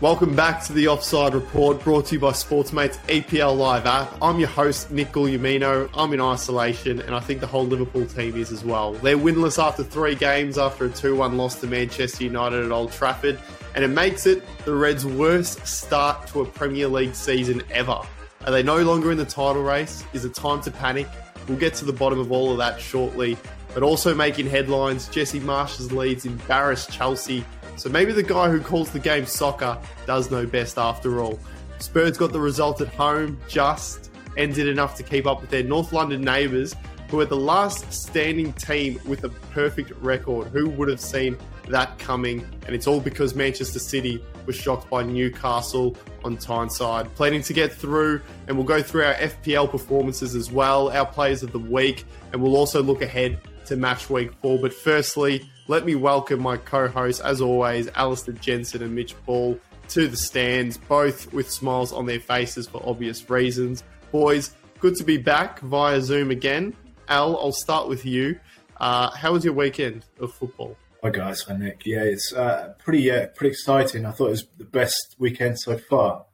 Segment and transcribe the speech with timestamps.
[0.00, 4.14] Welcome back to the Offside Report, brought to you by Sportsmate's EPL Live app.
[4.22, 5.90] I'm your host, Nick Guglielmino.
[5.92, 8.92] I'm in isolation, and I think the whole Liverpool team is as well.
[8.92, 12.92] They're winless after three games after a 2 1 loss to Manchester United at Old
[12.92, 13.40] Trafford,
[13.74, 18.00] and it makes it the Reds' worst start to a Premier League season ever.
[18.46, 20.04] Are they no longer in the title race?
[20.12, 21.08] Is it time to panic?
[21.48, 23.36] We'll get to the bottom of all of that shortly.
[23.74, 27.44] But also making headlines, Jesse Marsch's Leeds embarrassed Chelsea
[27.78, 31.38] so maybe the guy who calls the game soccer does know best after all.
[31.78, 35.62] Spurs got the result at home just and did enough to keep up with their
[35.62, 36.74] North London neighbours,
[37.08, 40.48] who are the last standing team with a perfect record.
[40.48, 41.36] Who would have seen
[41.68, 42.46] that coming?
[42.66, 47.14] And it's all because Manchester City was shocked by Newcastle on Tyneside.
[47.14, 51.42] Planning to get through, and we'll go through our FPL performances as well, our players
[51.42, 54.58] of the week, and we'll also look ahead to match week four.
[54.58, 59.58] But firstly, let me welcome my co hosts, as always, Alistair Jensen and Mitch Ball,
[59.90, 63.84] to the stands, both with smiles on their faces for obvious reasons.
[64.10, 66.74] Boys, good to be back via Zoom again.
[67.08, 68.40] Al, I'll start with you.
[68.78, 70.76] Uh, how was your weekend of football?
[71.02, 71.82] Hi guys, hi Nick.
[71.84, 74.04] Yeah, it's uh, pretty uh, pretty exciting.
[74.04, 76.24] I thought it was the best weekend so far.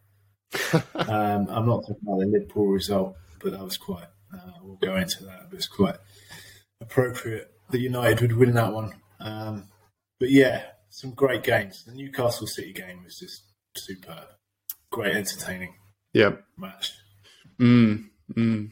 [0.94, 4.06] um, I'm not talking about the Liverpool result, but that was quite.
[4.32, 5.50] Uh, we'll go into that.
[5.50, 5.96] But it's quite
[6.80, 8.94] appropriate that United would win that one.
[9.24, 9.68] Um,
[10.20, 11.84] but yeah, some great games.
[11.84, 13.42] The Newcastle City game was just
[13.76, 14.28] superb.
[14.90, 15.74] Great, entertaining.
[16.12, 16.44] Yep.
[16.56, 16.92] Match.
[17.58, 18.70] Mm, mm.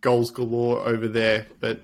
[0.00, 1.46] Goals galore over there.
[1.58, 1.80] But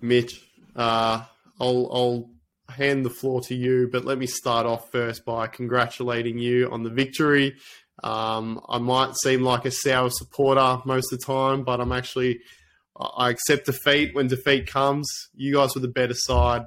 [0.00, 0.42] Mitch,
[0.74, 1.22] uh,
[1.60, 2.30] I'll I'll
[2.68, 3.88] hand the floor to you.
[3.92, 7.54] But let me start off first by congratulating you on the victory.
[8.02, 12.40] Um, I might seem like a sour supporter most of the time, but I'm actually
[12.98, 15.08] I accept defeat when defeat comes.
[15.34, 16.64] You guys were the better side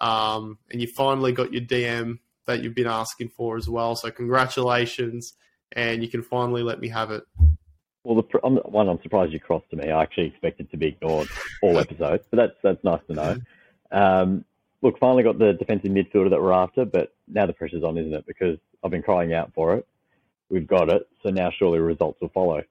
[0.00, 3.96] um, and you finally got your DM that you've been asking for as well.
[3.96, 5.34] So congratulations,
[5.72, 7.24] and you can finally let me have it.
[8.04, 9.90] Well, the I'm, one, I'm surprised you crossed to me.
[9.90, 11.28] I actually expected to be ignored
[11.62, 13.36] all episodes, but that's that's nice to know.
[13.90, 14.44] Um,
[14.82, 18.12] look, finally got the defensive midfielder that we're after, but now the pressure's on, isn't
[18.12, 18.26] it?
[18.26, 19.86] Because I've been crying out for it.
[20.50, 22.62] We've got it, so now surely results will follow.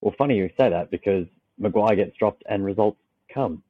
[0.00, 1.26] Well, funny you say that because
[1.58, 2.98] Maguire gets dropped and results
[3.32, 3.62] come.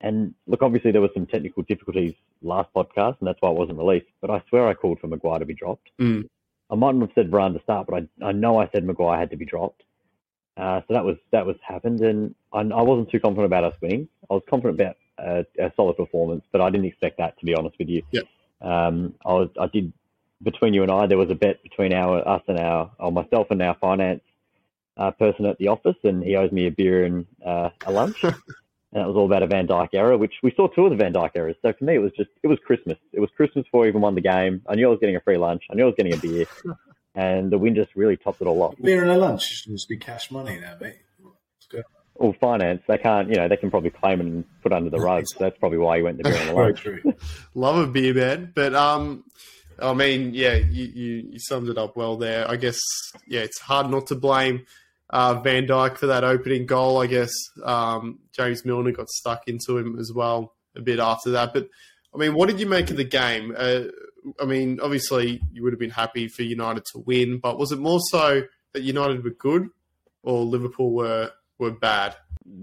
[0.00, 3.78] And look, obviously there were some technical difficulties last podcast, and that's why it wasn't
[3.78, 4.06] released.
[4.20, 5.90] But I swear I called for Maguire to be dropped.
[6.00, 6.28] Mm.
[6.70, 9.30] I mightn't have said Varane to start, but I, I know I said Maguire had
[9.30, 9.82] to be dropped.
[10.56, 13.74] Uh, so that was that was happened, and I, I, wasn't too confident about us
[13.80, 14.08] winning.
[14.28, 17.54] I was confident about uh, a solid performance, but I didn't expect that to be
[17.54, 18.02] honest with you.
[18.10, 18.22] Yeah.
[18.60, 19.92] Um, I was I did
[20.42, 21.06] between you and I.
[21.06, 24.22] There was a bet between our us and our or myself and our finance
[24.96, 28.24] uh, person at the office, and he owes me a beer and uh, a lunch.
[28.92, 30.96] and it was all about a Van Dijk era, which we saw two of the
[30.96, 31.56] Van Dijk eras.
[31.62, 32.98] So for me, it was just it was Christmas.
[33.12, 34.62] It was Christmas before we even won the game.
[34.68, 35.64] I knew I was getting a free lunch.
[35.70, 36.46] I knew I was getting a beer,
[37.14, 38.74] and the win just really topped it all off.
[38.80, 40.96] Beer and a lunch must be cash money now, mate.
[42.14, 44.98] Well, finance, they can't, you know, they can probably claim it and put under the
[44.98, 45.24] rug.
[45.28, 46.84] So that's probably why you went the beer and a lunch.
[47.54, 48.50] Love a beer, man.
[48.56, 49.22] But um,
[49.78, 52.50] I mean, yeah, you, you, you summed it up well there.
[52.50, 52.80] I guess,
[53.28, 54.66] yeah, it's hard not to blame
[55.10, 57.00] uh, Van Dijk for that opening goal.
[57.00, 57.32] I guess
[57.64, 61.52] um, James Milner got stuck into him as well a bit after that.
[61.52, 61.68] But
[62.14, 63.54] I mean, what did you make of the game?
[63.56, 63.84] Uh,
[64.40, 67.78] I mean, obviously you would have been happy for United to win, but was it
[67.78, 68.42] more so
[68.72, 69.68] that United were good
[70.22, 72.16] or Liverpool were were bad?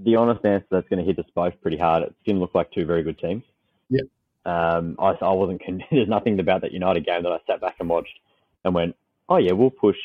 [0.04, 2.04] The honest answer that's going to hit us both pretty hard.
[2.04, 3.44] It didn't look like two very good teams.
[3.90, 4.02] Yeah.
[4.46, 5.62] Um, I, I wasn't.
[5.92, 8.18] There's nothing about that United game that I sat back and watched
[8.64, 8.96] and went,
[9.30, 9.98] "Oh yeah, we'll push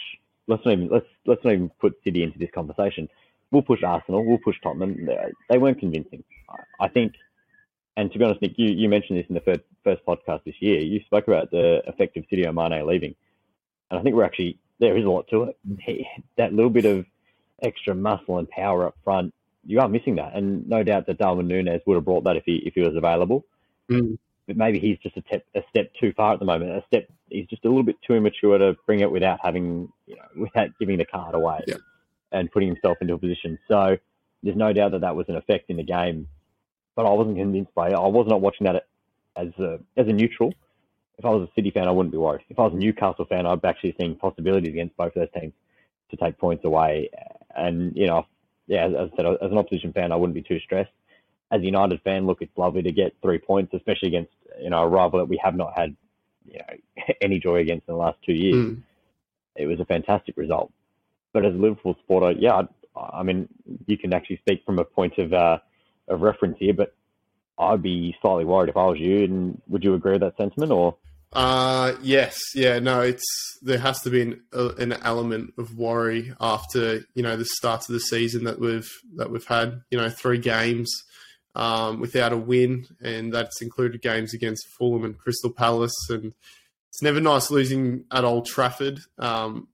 [0.50, 3.08] let's not even let's let's not even put City into this conversation.
[3.50, 4.24] We'll push Arsenal.
[4.24, 5.08] We'll push Tottenham.
[5.48, 6.22] They, weren't convincing.
[6.78, 7.14] I think,
[7.96, 10.54] and to be honest, Nick, you, you mentioned this in the first, first podcast this
[10.60, 10.78] year.
[10.80, 13.14] You spoke about the effect of Sadio Mane leaving,
[13.90, 16.06] and I think we're actually there is a lot to it.
[16.36, 17.06] That little bit of
[17.62, 19.34] extra muscle and power up front,
[19.64, 22.44] you are missing that, and no doubt that Darwin Nunez would have brought that if
[22.44, 23.44] he if he was available.
[23.90, 24.18] Mm
[24.50, 26.72] but maybe he's just a, te- a step too far at the moment.
[26.72, 30.16] A step, he's just a little bit too immature to bring it without having, you
[30.16, 31.76] know, without giving the card away yeah.
[32.32, 33.60] and putting himself into a position.
[33.68, 33.96] So
[34.42, 36.26] there's no doubt that that was an effect in the game.
[36.96, 37.94] But I wasn't convinced by it.
[37.94, 38.86] I was not watching that
[39.36, 40.52] as a, as a neutral.
[41.16, 42.42] If I was a City fan, I wouldn't be worried.
[42.48, 45.40] If I was a Newcastle fan, I'd be actually seeing possibilities against both of those
[45.40, 45.52] teams
[46.10, 47.08] to take points away.
[47.54, 48.26] And, you know,
[48.66, 50.90] yeah, as I said, as an opposition fan, I wouldn't be too stressed
[51.50, 54.82] as a United fan, look, it's lovely to get three points, especially against you know
[54.82, 55.96] a rival that we have not had
[56.44, 58.56] you know any joy against in the last two years.
[58.56, 58.82] Mm.
[59.56, 60.72] It was a fantastic result.
[61.32, 62.62] But as a Liverpool supporter, yeah,
[62.96, 63.48] I, I mean,
[63.86, 65.58] you can actually speak from a point of uh,
[66.08, 66.94] of reference here, but
[67.58, 69.24] I'd be slightly worried if I was you.
[69.24, 70.96] And would you agree with that sentiment, or?
[71.32, 73.24] Uh, yes, yeah, no, it's
[73.62, 77.92] there has to be an, an element of worry after you know the start of
[77.92, 79.82] the season that we've that we've had.
[79.90, 80.90] You know, three games
[81.54, 86.32] um, without a win, and that's included games against Fulham and Crystal Palace, and
[86.88, 89.00] it's never nice losing at Old Trafford.
[89.18, 89.68] Um,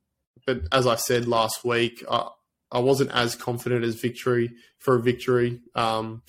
[0.47, 2.29] but as I said last week, I,
[2.71, 5.61] I wasn't as confident as victory for a victory.
[5.75, 6.23] Um,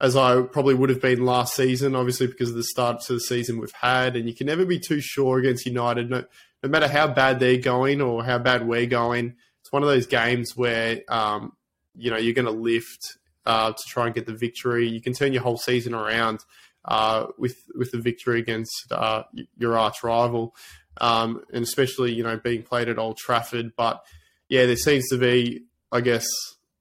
[0.00, 3.20] as I probably would have been last season, obviously because of the start to the
[3.20, 6.24] season we've had, and you can never be too sure against United, no,
[6.62, 9.34] no matter how bad they're going or how bad we're going.
[9.60, 11.52] It's one of those games where um,
[11.96, 13.18] you know you're going to lift
[13.48, 14.86] uh, to try and get the victory.
[14.86, 16.44] You can turn your whole season around
[16.84, 19.22] uh, with with the victory against uh,
[19.56, 20.54] your arch rival,
[21.00, 23.72] um, and especially you know being played at Old Trafford.
[23.76, 24.04] But
[24.48, 26.26] yeah, there seems to be, I guess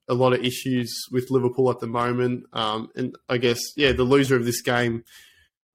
[0.09, 2.45] a lot of issues with Liverpool at the moment.
[2.53, 5.03] Um, and I guess, yeah, the loser of this game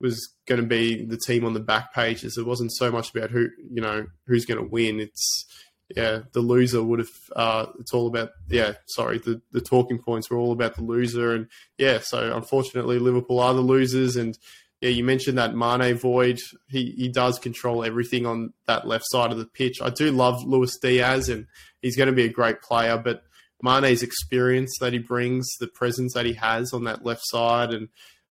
[0.01, 2.39] was going to be the team on the back pages.
[2.39, 5.01] It wasn't so much about who, you know, who's going to win.
[5.01, 5.45] It's,
[5.95, 10.31] yeah, the loser would have, uh, it's all about, yeah, sorry, the, the talking points
[10.31, 11.35] were all about the loser.
[11.35, 11.49] And
[11.79, 14.17] yeah, so unfortunately, Liverpool are the losers.
[14.17, 14.39] And
[14.81, 16.39] yeah, you mentioned that Mane void.
[16.69, 19.83] He, he does control everything on that left side of the pitch.
[19.83, 21.47] I do love Luis Diaz and
[21.83, 23.25] he's going to be a great player, but
[23.63, 27.89] Mane's experience that he brings, the presence that he has on that left side, and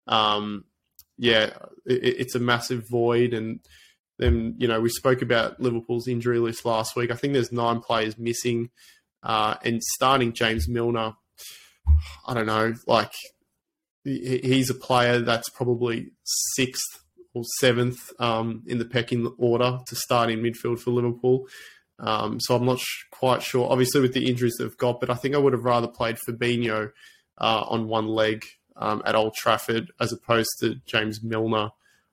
[0.08, 0.66] um,
[1.18, 1.52] yeah,
[1.86, 3.34] it, it's a massive void.
[3.34, 3.62] And
[4.22, 7.12] then you know we spoke about Liverpool's injury list last week.
[7.12, 8.70] I think there's nine players missing,
[9.24, 11.14] uh, and starting James Milner.
[12.28, 13.12] I don't know, like
[14.04, 16.12] he's a player that's probably
[16.56, 17.04] sixth
[17.34, 21.48] or seventh um, in the pecking order to start in midfield for Liverpool.
[21.98, 23.72] Um, so I'm not sh- quite sure.
[23.72, 26.92] Obviously, with the injuries they've got, but I think I would have rather played Fabinho
[27.40, 28.46] uh, on one leg
[28.76, 31.72] um, at Old Trafford as opposed to James Milner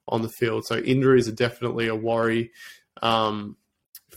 [0.08, 0.64] on the field.
[0.66, 2.50] So injuries are definitely a worry.
[3.02, 3.56] Um,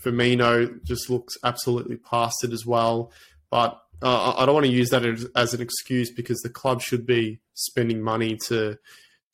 [0.02, 3.12] Firmino just looks absolutely past it as well.
[3.50, 6.82] But uh, I don't want to use that as, as, an excuse because the club
[6.82, 8.78] should be spending money to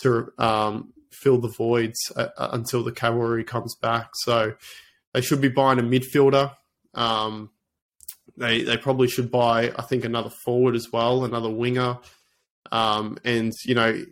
[0.00, 4.10] to um, fill the voids uh, until the cavalry comes back.
[4.24, 4.54] So
[5.14, 6.54] they should be buying a midfielder.
[6.94, 7.50] Um,
[8.36, 11.98] they they probably should buy, I think, another forward as well, another winger.
[12.70, 14.04] Um, and you know,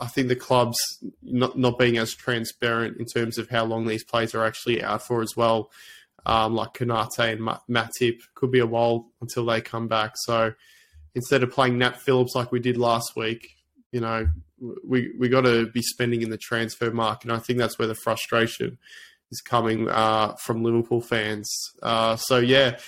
[0.00, 0.78] I think the club's
[1.22, 5.02] not not being as transparent in terms of how long these players are actually out
[5.06, 5.70] for as well.
[6.26, 10.14] Um, like Konate and Matip could be a while until they come back.
[10.16, 10.54] So
[11.14, 13.56] instead of playing Nat Phillips like we did last week,
[13.92, 14.26] you know,
[14.86, 17.28] we we got to be spending in the transfer market.
[17.28, 18.78] And I think that's where the frustration
[19.30, 21.50] is coming uh, from Liverpool fans.
[21.82, 22.78] Uh, so yeah,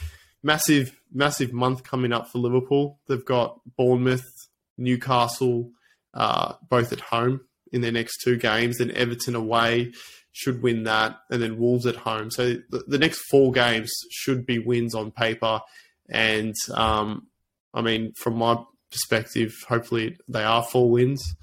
[0.43, 2.99] massive massive month coming up for Liverpool.
[3.07, 4.49] They've got Bournemouth,
[4.79, 5.71] Newcastle,
[6.17, 7.43] uh, both at home
[7.73, 8.79] in their next two games.
[8.79, 9.93] Then Everton away
[10.33, 12.31] should win that, and then Wolves at home.
[12.31, 15.61] So the, the next four games should be wins on paper.
[16.09, 17.29] And um,
[17.73, 18.59] I mean, from my
[18.91, 21.35] perspective, hopefully they are four wins.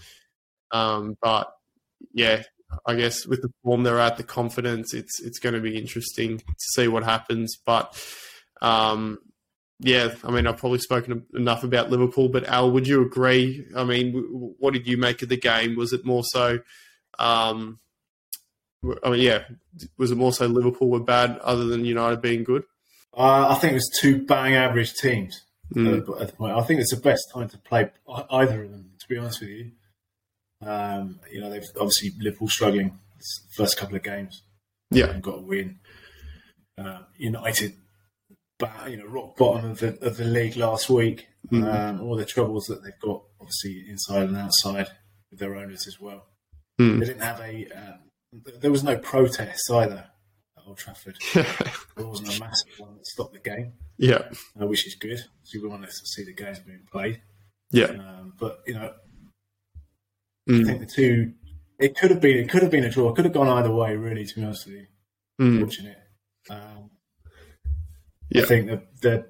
[0.72, 1.52] Um, but
[2.14, 2.44] yeah,
[2.86, 6.40] I guess with the form they're at, the confidence, it's it's going to be interesting
[6.40, 7.58] to see what happens.
[7.66, 7.96] But
[8.62, 9.20] um,
[9.84, 13.66] yeah, I mean, I've probably spoken enough about Liverpool, but Al, would you agree?
[13.76, 14.14] I mean,
[14.58, 15.76] what did you make of the game?
[15.76, 16.60] Was it more so?
[17.20, 17.80] Um,
[19.04, 19.44] I mean, yeah,
[19.98, 22.64] was it more so Liverpool were bad, other than United being good?
[23.16, 25.42] Uh, I think it was two bang average teams
[25.76, 26.00] mm.
[26.22, 26.54] at the point.
[26.54, 27.92] I think it's the best time to play
[28.32, 28.92] either of them.
[29.00, 29.72] To be honest with you,
[30.66, 33.00] um, you know, they've obviously Liverpool struggling
[33.52, 34.44] first couple of games.
[34.92, 35.80] Yeah, and got a win.
[36.78, 37.74] Uh, United,
[38.88, 41.28] you know, rock bottom of the, of the league last week.
[41.52, 41.68] Mm-hmm.
[41.68, 44.88] Um, all the troubles that they've got, obviously inside and outside
[45.30, 46.26] with their owners as well.
[46.80, 47.00] Mm.
[47.00, 47.68] They didn't have a.
[47.76, 48.00] Um,
[48.60, 50.10] there was no protests either
[50.58, 51.18] at Old Trafford.
[51.34, 51.46] there
[51.98, 53.74] wasn't a massive one that stopped the game.
[53.98, 54.30] Yeah,
[54.60, 55.20] uh, which is good.
[55.44, 57.22] So we wanted to see the games being played.
[57.72, 58.94] Yeah, um, but you know,
[60.50, 60.62] Mm.
[60.62, 61.34] I think the two,
[61.80, 63.10] it could have been, it could have been a draw.
[63.10, 64.26] It could have gone either way, really.
[64.26, 64.86] To be honest with you,
[65.42, 65.62] mm.
[65.64, 65.98] watching it,
[66.50, 66.90] um,
[68.34, 68.42] yeah.
[68.44, 69.26] I think the, the,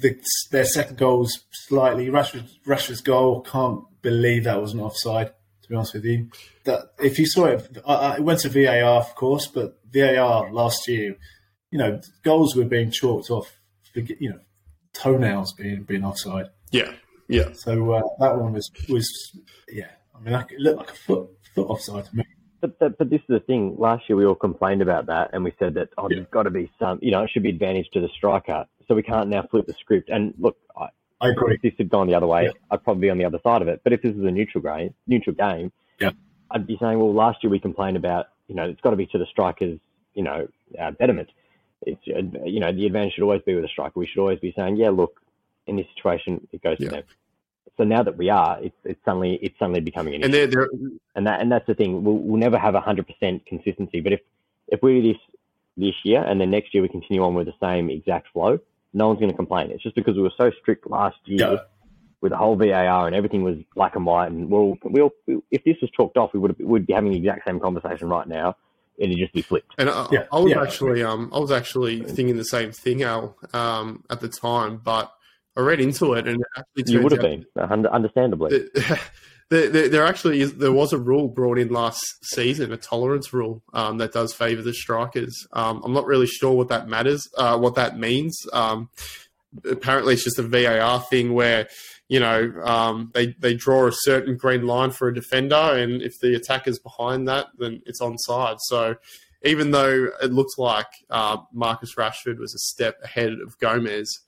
[0.00, 3.42] the their second goal was slightly Rashford, Rashford's goal.
[3.42, 5.32] Can't believe that wasn't offside.
[5.62, 6.30] To be honest with you,
[6.64, 10.86] that if you saw it, I, it went to VAR, of course, but VAR last
[10.86, 11.16] year,
[11.72, 13.52] you know, goals were being chalked off.
[13.94, 14.38] You know,
[14.92, 16.46] toenails being being offside.
[16.70, 16.92] Yeah,
[17.28, 17.52] yeah.
[17.54, 19.08] So uh, that one was was
[19.68, 22.24] yeah I mean, it looked like a foot foot offside to me.
[22.60, 23.76] But, but, but this is the thing.
[23.78, 26.16] Last year we all complained about that, and we said that oh, yeah.
[26.16, 28.66] there's got to be some, you know, it should be advantage to the striker.
[28.88, 30.08] So we can't now flip the script.
[30.08, 30.88] And look, I,
[31.20, 31.54] I agree.
[31.54, 32.50] If this had gone the other way, yeah.
[32.70, 33.80] I'd probably be on the other side of it.
[33.84, 36.10] But if this is a neutral game, neutral game, yeah.
[36.50, 39.06] I'd be saying, well, last year we complained about you know, it's got to be
[39.06, 39.78] to the strikers,
[40.14, 40.48] you know,
[40.80, 41.28] uh, betterment.
[41.82, 43.92] It's, you know, the advantage should always be with a striker.
[43.96, 45.20] We should always be saying, yeah, look,
[45.66, 46.88] in this situation, it goes Yeah.
[46.88, 47.04] to them.
[47.76, 50.50] So now that we are, it's, it's suddenly it's suddenly becoming an And issue.
[50.50, 52.02] they're, they're And that and that's the thing.
[52.04, 54.00] We'll, we'll never have hundred percent consistency.
[54.00, 54.20] But if
[54.68, 55.20] if we do this
[55.76, 58.58] this year and then next year we continue on with the same exact flow,
[58.94, 59.70] no one's going to complain.
[59.70, 61.56] It's just because we were so strict last year Yeah.
[62.22, 64.30] with the whole VAR and everything was black and white.
[64.30, 65.12] And we're all, we all,
[65.50, 68.26] if this was chalked off, we would we'd be having the exact same conversation right
[68.26, 68.56] now.
[68.96, 69.74] It'd just be flipped.
[69.76, 70.62] And I, Yeah, I was yeah.
[70.62, 74.78] actually, um, I was actually thinking the same thing, Al, um, at the time.
[74.82, 75.12] But
[75.56, 78.50] I read into it, and it actually You would have out been, understandably.
[78.58, 79.00] that-
[79.50, 83.62] there, there, actually is, there was a rule brought in last season, a tolerance rule
[83.72, 85.46] um, that does favour the strikers.
[85.52, 88.36] Um, I'm not really sure what that matters, uh, what that means.
[88.52, 88.90] Um,
[89.64, 91.68] apparently, it's just a VAR thing where
[92.08, 96.18] you know um, they they draw a certain green line for a defender, and if
[96.20, 98.58] the attacker's behind that, then it's onside.
[98.60, 98.96] So.
[99.44, 104.22] Even though it looks like uh, Marcus Rashford was a step ahead of Gomez,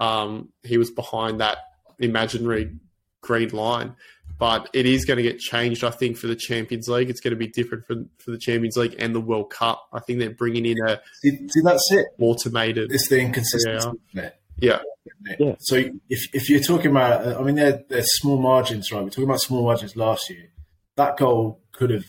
[0.00, 1.58] um, he was behind that
[1.98, 2.74] imaginary
[3.20, 3.94] green line
[4.40, 5.84] but it is going to get changed.
[5.84, 8.74] I think for the Champions League, it's going to be different for for the Champions
[8.74, 9.86] League and the World Cup.
[9.92, 12.06] I think they're bringing in a See, see, that's it.
[12.18, 12.90] automated.
[12.90, 13.76] It's the inconsistency.
[13.76, 14.00] isn't?
[14.14, 14.30] Yeah,
[15.38, 15.56] Yeah.
[15.60, 15.76] So
[16.08, 19.02] if, if you're talking about, uh, I mean, they're, they're small margins, right?
[19.02, 20.48] We're talking about small margins last year.
[20.96, 22.06] That goal could have,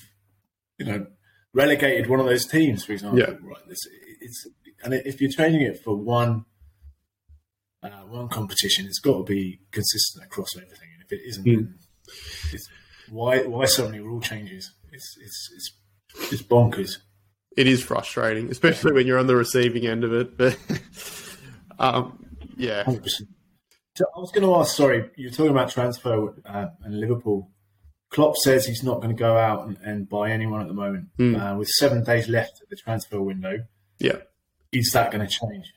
[0.77, 1.07] you know,
[1.53, 3.19] relegated one of those teams, for example.
[3.19, 3.33] Yeah.
[3.41, 3.61] Right.
[3.69, 3.87] It's,
[4.21, 4.47] it's
[4.83, 6.45] and if you're changing it for one,
[7.83, 10.89] uh, one competition, it's got to be consistent across everything.
[10.93, 11.55] And if it isn't, Mm.
[11.55, 11.75] then
[12.51, 12.69] it's,
[13.09, 14.71] why why so many rule changes?
[14.91, 16.97] It's it's it's, it's bonkers.
[17.57, 20.37] it is frustrating, especially when you're on the receiving end of it.
[20.37, 20.57] But
[21.79, 22.25] um,
[22.57, 23.05] yeah, 100%.
[23.95, 27.51] So I was going to ask, sorry, you were talking about transfer uh, and Liverpool.
[28.09, 31.07] Klopp says he's not going to go out and, and buy anyone at the moment.
[31.17, 31.35] Hmm.
[31.35, 33.59] Uh, with seven days left at the transfer window,
[33.99, 34.17] yeah.
[34.71, 35.73] is that going to change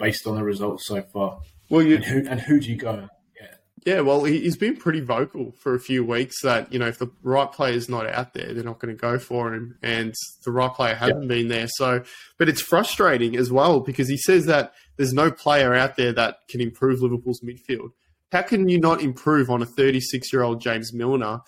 [0.00, 1.38] based on the results so far?
[1.68, 3.08] Well, you And who and who do you go?
[3.38, 3.60] get?
[3.86, 6.98] Yeah, well, he- he's been pretty vocal for a few weeks that you know if
[6.98, 10.12] the right player's not out there, they're not going to go for him, and
[10.44, 11.68] the right player hasn't been there.
[11.68, 12.02] So,
[12.38, 16.38] but it's frustrating as well because he says that there's no player out there that
[16.48, 17.90] can improve Liverpool's midfield.
[18.32, 21.40] How can you not improve on a 36 year old James Milner,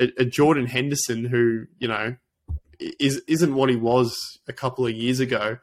[0.00, 2.16] a, a Jordan Henderson who you know
[3.00, 4.14] is isn't what he was
[4.48, 5.58] a couple of years ago?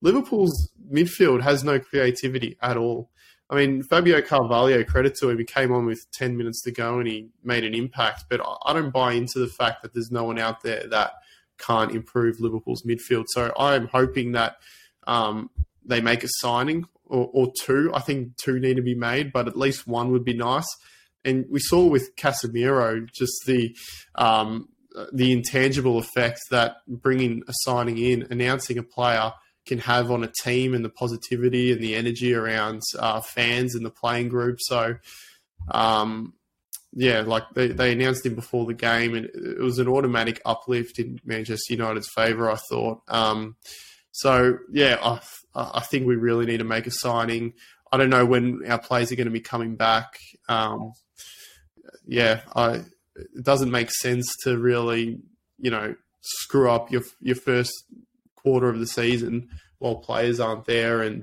[0.00, 3.10] Liverpool's midfield has no creativity at all.
[3.50, 6.98] I mean, Fabio Carvalho, credit to him, he came on with 10 minutes to go
[6.98, 8.24] and he made an impact.
[8.28, 11.12] But I- don't buy into the fact that there's no one out there that
[11.58, 13.24] can't improve Liverpool's midfield.
[13.28, 14.56] So I am hoping that
[15.06, 15.50] um,
[15.84, 17.90] they make a signing or, or two.
[17.94, 20.66] I think two need to be made, but at least one would be nice.
[21.24, 23.74] And we saw with Casemiro just the
[24.14, 24.68] um,
[25.12, 29.32] the intangible effect that bringing a signing in, announcing a player
[29.68, 33.86] can have on a team and the positivity and the energy around uh, fans and
[33.86, 34.58] the playing group.
[34.60, 34.96] So,
[35.70, 36.34] um,
[36.92, 40.98] yeah, like they, they announced him before the game, and it was an automatic uplift
[40.98, 42.50] in Manchester United's favour.
[42.50, 43.02] I thought.
[43.08, 43.56] Um,
[44.10, 45.20] so yeah, I,
[45.54, 47.52] I think we really need to make a signing.
[47.92, 50.18] I don't know when our players are going to be coming back.
[50.48, 50.92] Um,
[52.06, 52.82] yeah, I,
[53.16, 55.20] it doesn't make sense to really,
[55.58, 57.72] you know, screw up your your first
[58.48, 61.22] quarter of the season while players aren't there and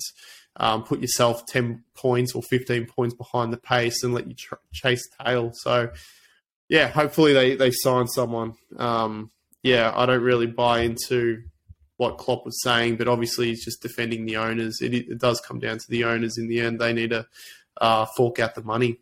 [0.57, 4.55] um, put yourself 10 points or 15 points behind the pace and let you tr-
[4.71, 5.51] chase tail.
[5.53, 5.89] So,
[6.69, 8.53] yeah, hopefully they, they sign someone.
[8.77, 9.31] Um,
[9.63, 11.41] yeah, I don't really buy into
[11.97, 14.81] what Klopp was saying, but obviously he's just defending the owners.
[14.81, 16.79] It, it does come down to the owners in the end.
[16.79, 17.25] They need to
[17.81, 18.99] uh, fork out the money.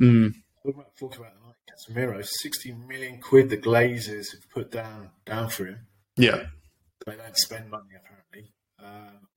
[0.00, 0.34] Mm.
[0.62, 1.32] Talking about, talking about
[1.74, 5.86] Casemiro, 60 million quid the Glazers have put down down for him.
[6.16, 6.44] Yeah.
[7.06, 8.52] They don't spend money apparently.
[8.82, 9.28] Um,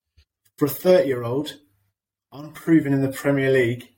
[0.56, 1.58] for a 30 year old,
[2.32, 3.88] unproven in the Premier League,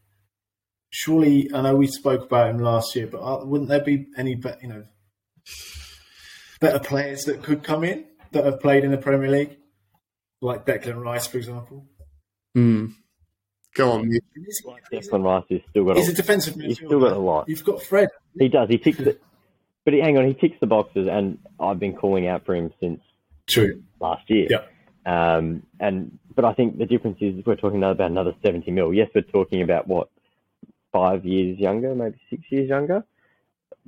[0.91, 4.35] surely I know we spoke about him last year, but uh, wouldn't there be any
[4.35, 4.85] be- you know
[6.61, 9.57] better players that could come in that have played in the Premier League,
[10.41, 11.87] like Declan Rice, for example?
[12.57, 12.95] Mm.
[13.75, 14.09] Go on.
[14.09, 14.23] Mitch.
[14.35, 17.19] He's, Declan Rice has still got a, he's a a, defensive he's still got a
[17.19, 17.49] lot.
[17.49, 18.09] You've got Fred.
[18.39, 18.69] He does.
[18.69, 19.23] He ticks it.
[19.91, 23.01] But hang on, he ticks the boxes, and I've been calling out for him since
[23.49, 23.83] True.
[23.99, 24.47] last year.
[24.49, 24.65] Yeah.
[25.05, 28.95] Um, and but I think the difference is we're talking about another seventy mil.
[28.95, 30.09] Yes, we're talking about what
[30.93, 33.05] five years younger, maybe six years younger.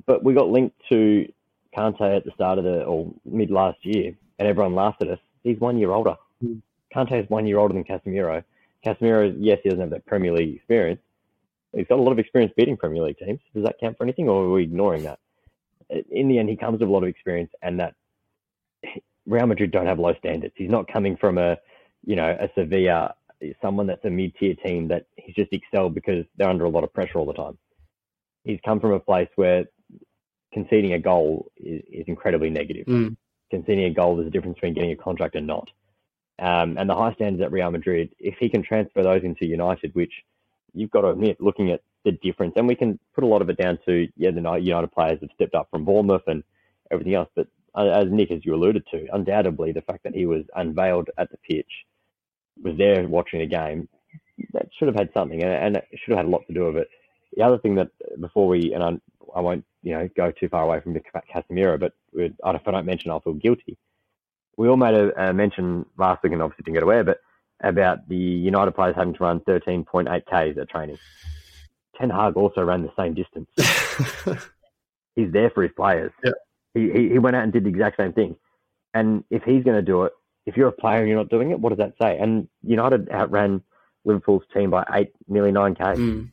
[0.05, 1.31] But we got linked to
[1.77, 5.21] Kante at the start of the or mid last year, and everyone laughed at us.
[5.45, 6.17] He's one year older.
[6.41, 6.55] Hmm.
[6.93, 8.43] Kante is one year older than Casemiro.
[8.85, 11.01] Casemiro, yes, he doesn't have that Premier League experience.
[11.73, 13.39] He's got a lot of experience beating Premier League teams.
[13.55, 15.21] Does that count for anything, or are we ignoring that?
[16.11, 17.95] In the end, he comes with a lot of experience and that
[19.27, 20.55] Real Madrid don't have low standards.
[20.57, 21.59] He's not coming from a,
[22.05, 23.15] you know, a Sevilla,
[23.61, 26.93] someone that's a mid-tier team that he's just excelled because they're under a lot of
[26.93, 27.59] pressure all the time.
[28.45, 29.67] He's come from a place where
[30.53, 32.87] conceding a goal is, is incredibly negative.
[32.87, 33.17] Mm.
[33.51, 35.69] Conceding a goal, there's a difference between getting a contract and not.
[36.39, 39.95] Um, and the high standards at Real Madrid, if he can transfer those into United,
[39.95, 40.13] which
[40.75, 43.51] you've got to admit, looking at the difference, and we can put a lot of
[43.51, 46.43] it down to yeah, the United players have stepped up from Bournemouth and
[46.91, 47.29] everything else.
[47.35, 51.11] But uh, as Nick, as you alluded to, undoubtedly the fact that he was unveiled
[51.19, 51.71] at the pitch,
[52.63, 53.89] was there watching the game,
[54.53, 56.67] that should have had something, and, and it should have had a lot to do
[56.67, 56.89] with it.
[57.37, 57.89] The other thing that
[58.21, 58.91] before we and I,
[59.35, 61.01] I won't you know go too far away from the
[61.33, 63.79] Casemiro, but if I don't mention, I'll feel guilty.
[64.57, 67.21] We all made a, a mention last week, and obviously didn't get away, but
[67.63, 70.99] about the United players having to run 13.8 Ks at training.
[71.99, 73.49] Ten Hag also ran the same distance.
[75.17, 76.13] he's there for his players.
[76.25, 76.33] Yeah.
[76.75, 78.37] He, he, he went out and did the exact same thing.
[78.95, 80.13] And if he's going to do it,
[80.47, 82.19] if you're a player and you're not doing it, what does that say?
[82.19, 83.63] And United outran
[84.05, 85.85] Liverpool's team by eight, nearly nine k.
[85.85, 86.31] Mm.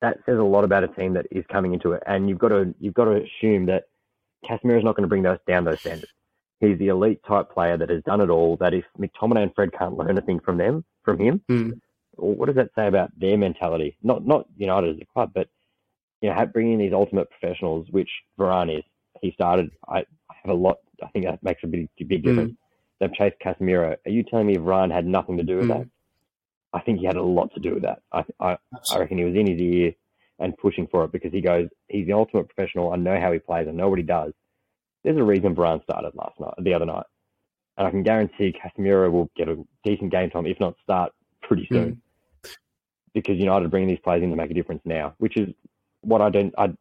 [0.00, 2.02] That says a lot about a team that is coming into it.
[2.06, 3.84] And you've got to you've got to assume that
[4.48, 6.12] Casemiro is not going to bring those down those standards.
[6.60, 8.56] He's the elite type player that has done it all.
[8.56, 11.80] That if McTominay and Fred can't learn a thing from them, from him, Mm.
[12.16, 13.96] What does that say about their mentality?
[14.02, 15.48] Not not United as a club, but
[16.20, 18.84] you know, bringing these ultimate professionals, which Varane is.
[19.22, 19.70] He started.
[19.88, 20.78] I, I have a lot.
[21.02, 22.54] I think that makes a big big difference.
[23.00, 23.96] They've chased Casemiro.
[24.06, 25.78] Are you telling me Varane had nothing to do with Mm.
[25.78, 25.88] that?
[26.72, 28.02] I think he had a lot to do with that.
[28.12, 28.56] I, I
[28.92, 29.92] I reckon he was in his ear
[30.40, 32.92] and pushing for it because he goes, he's the ultimate professional.
[32.92, 33.68] I know how he plays.
[33.68, 34.32] I know what he does.
[35.04, 37.06] There's a reason Varane started last night, the other night,
[37.76, 41.68] and I can guarantee Casemiro will get a decent game time, if not start pretty
[41.70, 42.00] soon,
[43.14, 45.48] because United are bringing these players in to make a difference now, which is
[46.02, 46.54] what I don't.
[46.58, 46.74] I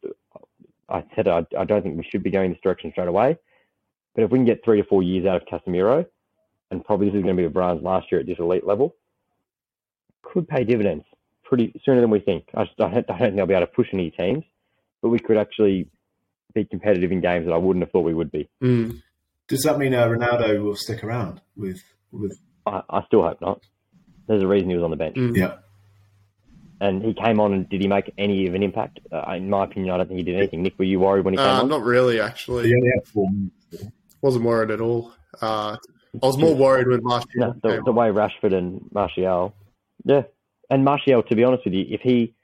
[0.90, 3.38] I said I, I don't think we should be going this direction straight away,
[4.16, 6.06] but if we can get three to four years out of Casemiro,
[6.72, 8.96] and probably this is going to be Varane's last year at this elite level,
[10.22, 11.06] could pay dividends
[11.44, 12.46] pretty sooner than we think.
[12.56, 14.44] I, just, I, don't, I don't think they'll be able to push any teams,
[15.02, 15.88] but we could actually
[16.54, 18.50] be competitive in games that I wouldn't have thought we would be.
[18.62, 19.02] Mm.
[19.48, 22.40] Does that mean uh, Ronaldo will stick around with with?
[22.66, 23.62] I, I still hope not.
[24.28, 25.36] There's a reason he was on the bench, Mm.
[25.36, 25.58] Yeah,
[26.84, 29.00] and he came on and did he make any of an impact?
[29.12, 30.62] Uh, in my opinion, I don't think he did anything.
[30.64, 31.70] Nick, were you worried when he came Uh, on?
[31.70, 32.74] not really, he actually.
[32.76, 33.96] only had four minutes.
[34.22, 35.12] Wasn't worried at all.
[35.42, 35.78] Uh,
[36.22, 37.48] I was more worried with last year.
[37.48, 39.56] No, the, the way Rashford and Martial,
[40.04, 40.24] yeah,
[40.70, 41.24] and Martial.
[41.24, 42.36] To be honest with you, if he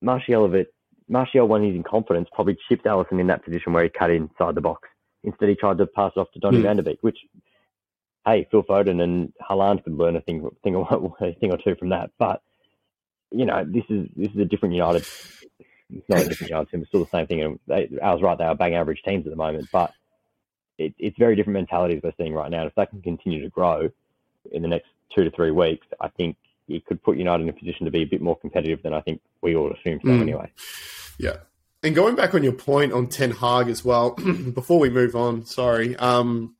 [0.00, 0.72] Martial of it,
[1.08, 4.54] Martial when he's in confidence probably chipped Alisson in that position where he cut inside
[4.54, 4.88] the box.
[5.24, 7.18] Instead, he tried to pass it off to Donny van der Beek, which
[8.24, 10.86] hey, Phil Foden and Haaland could learn a thing, thing or
[11.20, 12.10] a thing or two from that.
[12.18, 12.40] But
[13.30, 15.06] you know, this is this is a different United.
[15.90, 16.80] It's not a different United team.
[16.80, 17.42] It's still the same thing.
[17.42, 19.92] And they, I was right; they are bang average teams at the moment, but
[20.78, 22.60] it, it's very different mentalities we're seeing right now.
[22.60, 23.90] And if that can continue to grow
[24.52, 26.36] in the next two to three weeks, I think
[26.68, 29.00] it could put United in a position to be a bit more competitive than I
[29.00, 30.08] think we all assume so.
[30.08, 30.22] Mm.
[30.22, 30.52] Anyway,
[31.18, 31.36] Yeah.
[31.82, 34.10] And going back on your point on Ten Hag as well,
[34.54, 36.56] before we move on, sorry, um,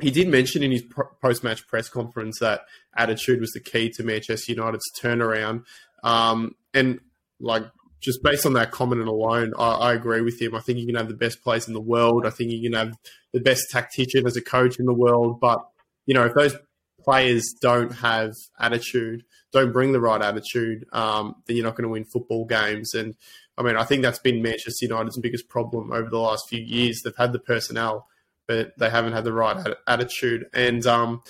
[0.00, 0.82] he did mention in his
[1.22, 2.62] post match press conference that
[2.96, 5.64] attitude was the key to Manchester United's turnaround.
[6.04, 7.00] Um, and
[7.40, 7.64] like,
[8.00, 10.54] just based on that comment alone, I, I agree with him.
[10.54, 12.26] I think you can have the best players in the world.
[12.26, 12.96] I think you can have
[13.32, 15.40] the best tactician as a coach in the world.
[15.40, 15.66] But,
[16.04, 16.54] you know, if those
[17.00, 21.92] players don't have attitude, don't bring the right attitude, um, then you're not going to
[21.92, 22.92] win football games.
[22.92, 23.14] And
[23.56, 27.00] I mean, I think that's been Manchester United's biggest problem over the last few years.
[27.02, 28.06] They've had the personnel,
[28.46, 30.44] but they haven't had the right at- attitude.
[30.52, 31.22] And um,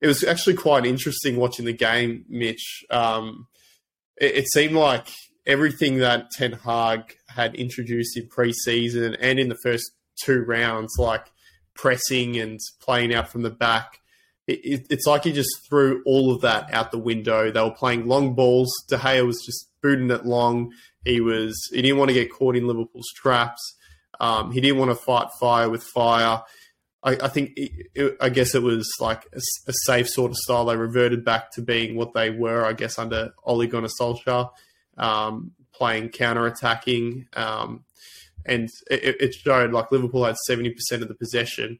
[0.00, 2.84] it was actually quite interesting watching the game, Mitch.
[2.90, 3.46] Um,
[4.20, 5.08] it, it seemed like
[5.46, 9.90] everything that Ten Hag had introduced in pre-season and in the first
[10.24, 11.26] two rounds, like
[11.74, 14.00] pressing and playing out from the back,
[14.46, 17.50] it, it, it's like he just threw all of that out the window.
[17.50, 18.72] They were playing long balls.
[18.88, 20.72] De Gea was just booting it long.
[21.04, 23.76] He was he didn't want to get caught in Liverpool's traps.
[24.18, 26.42] Um, he didn't want to fight fire with fire.
[27.02, 30.66] I, I think it, it, I guess it was like a safe sort of style.
[30.66, 34.50] They reverted back to being what they were, I guess, under Ole Gunnar Solskjaer,
[34.98, 37.84] um, playing counter attacking, um,
[38.44, 41.78] and it, it showed like Liverpool had seventy percent of the possession.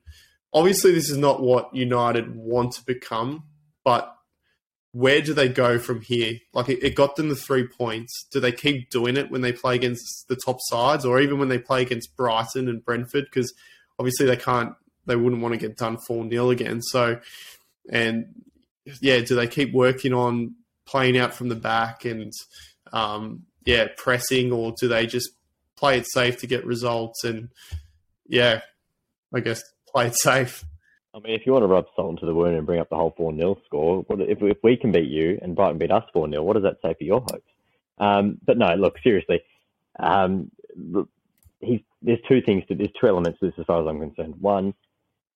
[0.53, 3.45] Obviously, this is not what United want to become,
[3.85, 4.17] but
[4.93, 6.39] where do they go from here?
[6.53, 8.27] Like it got them the three points.
[8.33, 11.49] Do they keep doing it when they play against the top sides, or even when
[11.49, 13.27] they play against Brighton and Brentford?
[13.27, 13.53] Because
[13.99, 14.75] obviously they can't,
[15.11, 16.81] they wouldn't want to get done four 0 again.
[16.81, 17.21] So,
[17.91, 18.27] and
[19.01, 20.55] yeah, do they keep working on
[20.87, 22.33] playing out from the back and
[22.93, 25.31] um, yeah, pressing, or do they just
[25.77, 27.25] play it safe to get results?
[27.25, 27.49] And
[28.27, 28.61] yeah,
[29.35, 30.65] I guess play it safe.
[31.13, 32.97] I mean, if you want to rub salt into the wound and bring up the
[32.97, 36.31] whole 4 0 score, if, if we can beat you and Brighton beat us 4
[36.31, 37.43] 0, what does that say for your hopes?
[37.99, 39.43] Um, but no, look, seriously,
[39.99, 40.51] um,
[41.61, 44.37] there's two things, to, there's two elements to this as far as I'm concerned.
[44.41, 44.73] One,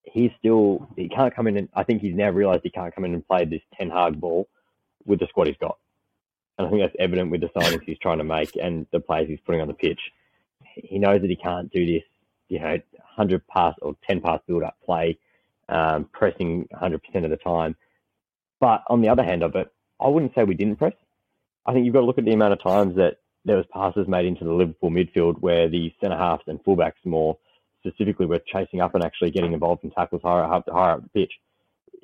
[0.05, 3.05] he's still, he can't come in and, I think he's now realised he can't come
[3.05, 4.47] in and play this Ten Hag ball
[5.05, 5.77] with the squad he's got.
[6.57, 9.27] And I think that's evident with the signings he's trying to make and the players
[9.27, 9.99] he's putting on the pitch.
[10.75, 12.03] He knows that he can't do this,
[12.47, 12.77] you know,
[13.15, 15.17] 100 pass or 10 pass build up play
[15.69, 17.75] um, pressing 100% of the time.
[18.59, 20.93] But on the other hand of it, I wouldn't say we didn't press.
[21.65, 24.07] I think you've got to look at the amount of times that there was passes
[24.07, 27.37] made into the Liverpool midfield where the centre halves and fullbacks more
[27.85, 31.09] specifically were chasing up and actually getting involved in tackles higher up, higher up the
[31.09, 31.33] pitch.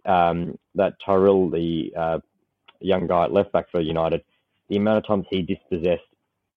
[0.06, 2.20] Um, that Tyrell, the uh,
[2.80, 4.24] young guy at left back for United,
[4.70, 6.02] the amount of times he dispossessed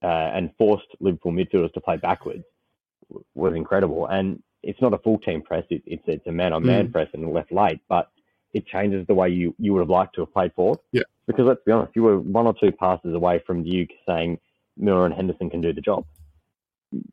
[0.03, 2.45] uh, and forced Liverpool midfielders to play backwards
[3.35, 4.07] was incredible.
[4.07, 5.65] And it's not a full team press.
[5.69, 8.11] It, it's it's a man on man press and left late, but
[8.55, 10.79] it changes the way you, you would have liked to have played forward.
[10.93, 11.03] Yeah.
[11.27, 14.39] Because let's be honest, you were one or two passes away from you saying
[14.77, 16.07] Milner and Henderson can do the job.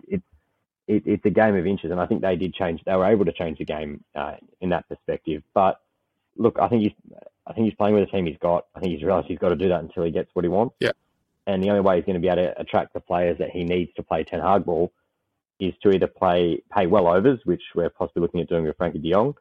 [0.07, 0.21] It,
[0.91, 2.81] it, it's a game of inches, and I think they did change.
[2.85, 5.41] They were able to change the game uh, in that perspective.
[5.53, 5.79] But
[6.37, 7.15] look, I think he's
[7.47, 8.65] I think he's playing with the team he's got.
[8.75, 10.75] I think he's realised he's got to do that until he gets what he wants.
[10.79, 10.91] Yeah.
[11.47, 13.63] And the only way he's going to be able to attract the players that he
[13.63, 14.91] needs to play Ten Hag ball
[15.59, 19.01] is to either play pay well overs, which we're possibly looking at doing with Frenkie
[19.01, 19.33] de Jong,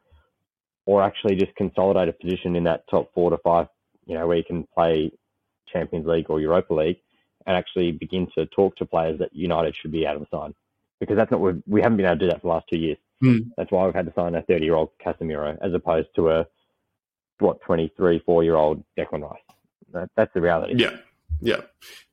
[0.85, 3.67] or actually just consolidate a position in that top four to five,
[4.05, 5.11] you know, where you can play
[5.71, 6.97] Champions League or Europa League
[7.45, 10.53] and actually begin to talk to players that United should be out of the side.
[11.01, 12.77] Because that's not what we haven't been able to do that for the last two
[12.77, 12.97] years.
[13.21, 13.49] Mm.
[13.57, 16.47] That's why we've had to sign a 30 year old Casemiro as opposed to a
[17.39, 19.41] what 23, four year old Declan Rice.
[19.93, 20.75] That, that's the reality.
[20.77, 20.95] Yeah,
[21.41, 21.61] yeah.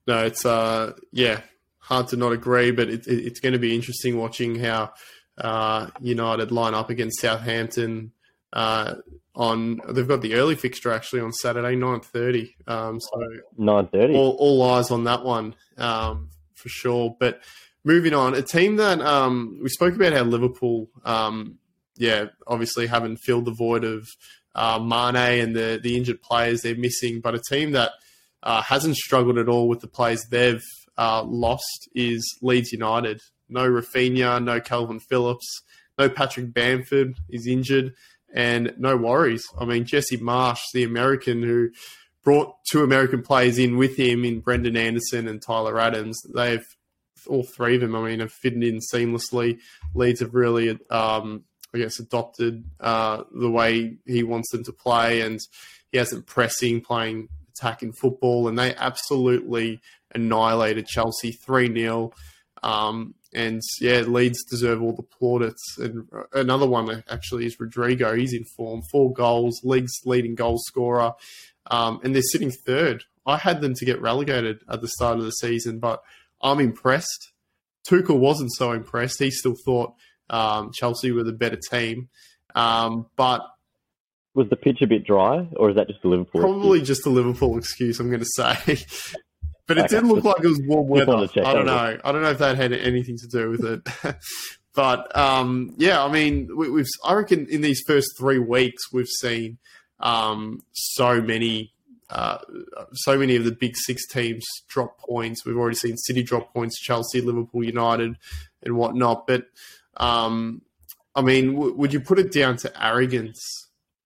[0.06, 1.42] No, it's uh, yeah,
[1.78, 4.92] hard to not agree, but it, it, it's going to be interesting watching how
[5.36, 8.12] uh, United line up against Southampton.
[8.52, 8.94] Uh,
[9.34, 12.56] on they've got the early fixture actually on Saturday nine thirty.
[12.66, 13.22] Um, so
[13.56, 14.14] nine thirty.
[14.14, 17.16] All, all eyes on that one um, for sure.
[17.20, 17.40] But
[17.88, 21.58] moving on, a team that um, we spoke about how Liverpool, um,
[21.96, 24.06] yeah, obviously haven't filled the void of
[24.54, 27.92] uh, Mane and the the injured players they're missing, but a team that
[28.42, 30.62] uh, hasn't struggled at all with the players they've
[30.98, 33.22] uh, lost is Leeds United.
[33.48, 35.62] No Raphinha, no Calvin Phillips,
[35.96, 37.94] no Patrick Bamford is injured,
[38.34, 39.46] and no worries.
[39.58, 41.70] I mean, Jesse Marsch, the American who
[42.22, 46.66] brought two American players in with him in Brenden Aaronson and Tyler Adams, they've
[47.26, 49.58] all three of them, I mean, have fitted in seamlessly.
[49.94, 55.22] Leeds have really, um, I guess, adopted uh, the way he wants them to play,
[55.22, 55.40] and
[55.90, 59.80] he hasn't pressing, playing attacking football, and they absolutely
[60.14, 62.12] annihilated Chelsea 3 0.
[62.62, 65.76] Um, and yeah, Leeds deserve all the plaudits.
[65.78, 68.14] And another one actually is Rodrigo.
[68.14, 71.12] He's in form, four goals, league's leading goal scorer.
[71.70, 73.04] Um, and they're sitting third.
[73.26, 76.02] I had them to get relegated at the start of the season, but
[76.42, 77.32] I'm impressed.
[77.88, 79.18] Tuchel wasn't so impressed.
[79.18, 79.94] He still thought
[80.30, 82.08] um, Chelsea were the better team.
[82.54, 83.42] Um, but
[84.34, 86.40] was the pitch a bit dry, or is that just a Liverpool?
[86.40, 86.98] Probably excuse?
[86.98, 87.98] just a Liverpool excuse.
[88.00, 88.78] I'm going to say.
[89.68, 89.96] But it okay.
[89.96, 91.12] did look like it was warm weather.
[91.12, 91.98] I don't know.
[92.02, 94.16] I don't know if that had anything to do with it.
[94.74, 99.06] but um, yeah, I mean, we, have I reckon in these first three weeks we've
[99.06, 99.58] seen
[100.00, 101.74] um, so many,
[102.10, 102.38] uh,
[102.92, 105.44] so many of the big six teams drop points.
[105.44, 108.16] We've already seen City drop points, Chelsea, Liverpool, United,
[108.62, 109.26] and whatnot.
[109.26, 109.46] But
[109.96, 110.62] um,
[111.14, 113.40] I mean, w- would you put it down to arrogance?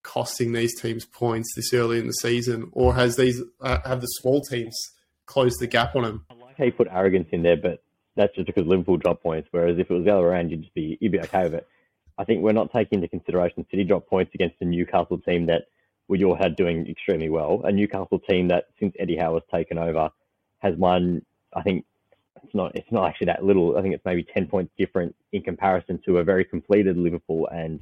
[0.02, 4.06] costing these teams points this early in the season, or has these uh, have the
[4.06, 4.76] small teams
[5.26, 6.26] closed the gap on them?
[6.30, 7.82] I like how you put arrogance in there, but
[8.16, 9.48] that's just because Liverpool drop points.
[9.50, 11.54] Whereas if it was the other way around, you'd just be you'd be okay with
[11.54, 11.68] it.
[12.18, 15.68] I think we're not taking into consideration City drop points against a Newcastle team that
[16.12, 17.62] we all had doing extremely well.
[17.64, 20.10] A Newcastle team that since Eddie Howe has taken over
[20.58, 21.24] has won.
[21.54, 21.86] I think
[22.44, 23.78] it's not it's not actually that little.
[23.78, 27.80] I think it's maybe ten points different in comparison to a very completed Liverpool and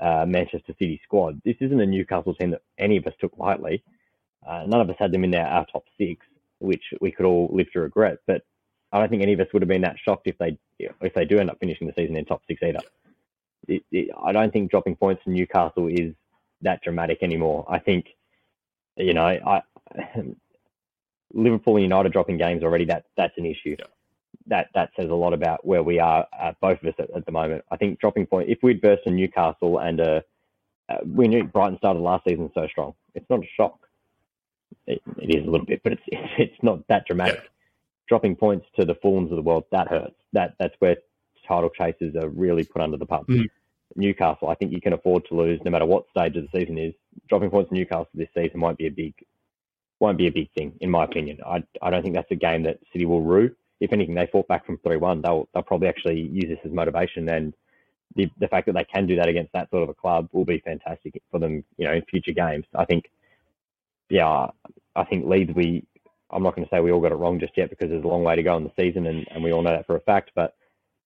[0.00, 1.42] uh, Manchester City squad.
[1.44, 3.84] This isn't a Newcastle team that any of us took lightly.
[4.46, 6.24] Uh, none of us had them in our, our top six
[6.60, 8.18] which we could all live to regret.
[8.26, 8.42] But
[8.92, 11.26] I don't think any of us would have been that shocked if they if they
[11.26, 12.80] do end up finishing the season in top six either.
[13.66, 16.14] It, it, I don't think dropping points to Newcastle is
[16.62, 17.64] that dramatic anymore.
[17.68, 18.06] I think,
[18.96, 19.62] you know, I,
[21.32, 22.84] Liverpool and United dropping games already.
[22.86, 23.76] That that's an issue.
[23.78, 23.86] Yeah.
[24.46, 27.26] That that says a lot about where we are, uh, both of us at, at,
[27.26, 27.64] the moment.
[27.70, 28.48] I think dropping point.
[28.48, 30.24] If we'd burst a Newcastle and a,
[30.88, 32.94] uh, we knew Brighton started last season so strong.
[33.14, 33.88] It's not a shock
[34.88, 36.02] it, it is a little bit, but it's
[36.38, 37.40] it's not that dramatic.
[37.42, 37.48] Yeah.
[38.08, 40.16] Dropping points to the Fulhams of the world that hurts.
[40.32, 40.96] That that's where
[41.46, 43.28] title chasers are really put under the pump.
[43.28, 43.48] Mm.
[43.96, 44.48] Newcastle.
[44.48, 46.94] I think you can afford to lose no matter what stage of the season is.
[47.28, 49.14] Dropping points to Newcastle this season won't be a big
[50.00, 51.38] won't be a big thing in my opinion.
[51.46, 53.54] I I don't think that's a game that City will rue.
[53.80, 55.22] If anything, they fought back from three one.
[55.22, 57.54] They'll they'll probably actually use this as motivation and.
[58.16, 60.46] The, the fact that they can do that against that sort of a club will
[60.46, 62.64] be fantastic for them, you know, in future games.
[62.74, 63.04] I think,
[64.08, 64.46] yeah,
[64.96, 65.86] I think Leeds we
[66.30, 68.08] I'm not going to say we all got it wrong just yet because there's a
[68.08, 70.00] long way to go in the season, and, and we all know that for a
[70.00, 70.30] fact.
[70.34, 70.54] But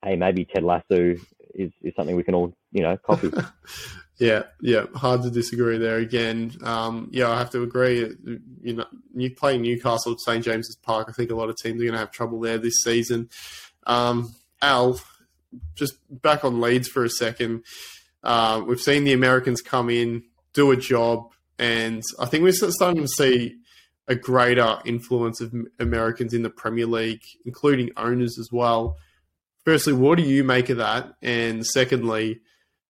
[0.02, 1.14] hey, maybe Ted Lasso
[1.54, 3.30] is, is something we can all you know copy.
[4.18, 5.98] yeah, yeah, hard to disagree there.
[5.98, 8.14] Again, um, yeah, I have to agree.
[8.62, 11.08] You know, you play Newcastle St James's Park.
[11.08, 13.30] I think a lot of teams are going to have trouble there this season.
[13.86, 15.00] Um, Al,
[15.74, 17.64] just back on Leeds for a second.
[18.22, 23.02] Uh, we've seen the Americans come in, do a job, and I think we're starting
[23.02, 23.56] to see
[24.08, 28.96] a greater influence of Americans in the Premier League, including owners as well.
[29.64, 31.14] Firstly, what do you make of that?
[31.22, 32.40] And secondly,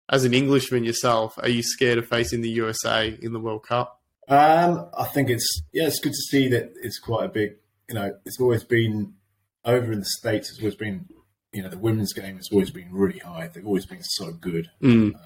[0.08, 4.00] as an Englishman yourself, are you scared of facing the USA in the World Cup?
[4.28, 7.56] Um, I think it's yeah, it's good to see that it's quite a big.
[7.88, 9.14] You know, it's always been
[9.64, 10.50] over in the states.
[10.50, 11.06] It's always been,
[11.52, 13.48] you know, the women's game has always been really high.
[13.48, 14.70] They've always been so good.
[14.82, 15.14] Mm.
[15.14, 15.22] Um,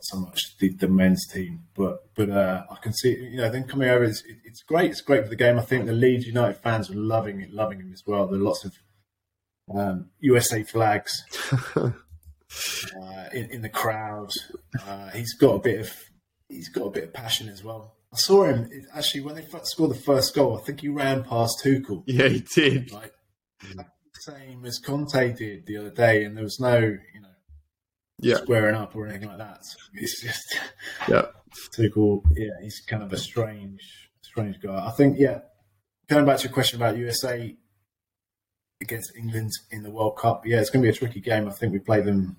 [0.00, 3.64] so much the, the men's team, but but uh, I can see you know them
[3.64, 4.04] coming over.
[4.04, 4.90] It's, it's great.
[4.90, 5.58] It's great for the game.
[5.58, 8.26] I think the Leeds United fans are loving it, loving him as well.
[8.26, 8.74] There are lots of
[9.72, 11.12] um, USA flags
[11.76, 11.92] uh,
[13.32, 14.30] in, in, the crowd.
[14.86, 15.92] Uh, he's got a bit of
[16.48, 17.96] he's got a bit of passion as well.
[18.12, 20.58] I saw him actually when they scored the first goal.
[20.58, 22.04] I think he ran past Tuchel.
[22.06, 22.92] Yeah, he did.
[22.92, 23.12] Like
[24.20, 27.28] same as Conte did the other day, and there was no you know
[28.20, 28.36] yeah.
[28.36, 29.64] squaring up or anything like that.
[29.94, 30.58] It's just
[31.08, 31.26] yeah,
[31.76, 32.22] Tuchel.
[32.34, 33.80] Yeah, he's kind of a strange,
[34.22, 34.86] strange guy.
[34.86, 35.18] I think.
[35.18, 35.40] Yeah,
[36.08, 37.56] going back to your question about USA
[38.80, 40.46] against England in the World Cup.
[40.46, 41.48] Yeah, it's going to be a tricky game.
[41.48, 42.36] I think we played them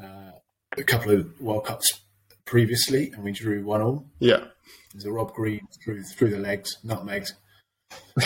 [0.00, 0.32] uh,
[0.76, 2.00] a couple of World Cups
[2.44, 4.06] previously, and we drew one all.
[4.18, 4.44] Yeah,
[4.92, 7.34] there's a Rob Green through through the legs, nutmegs.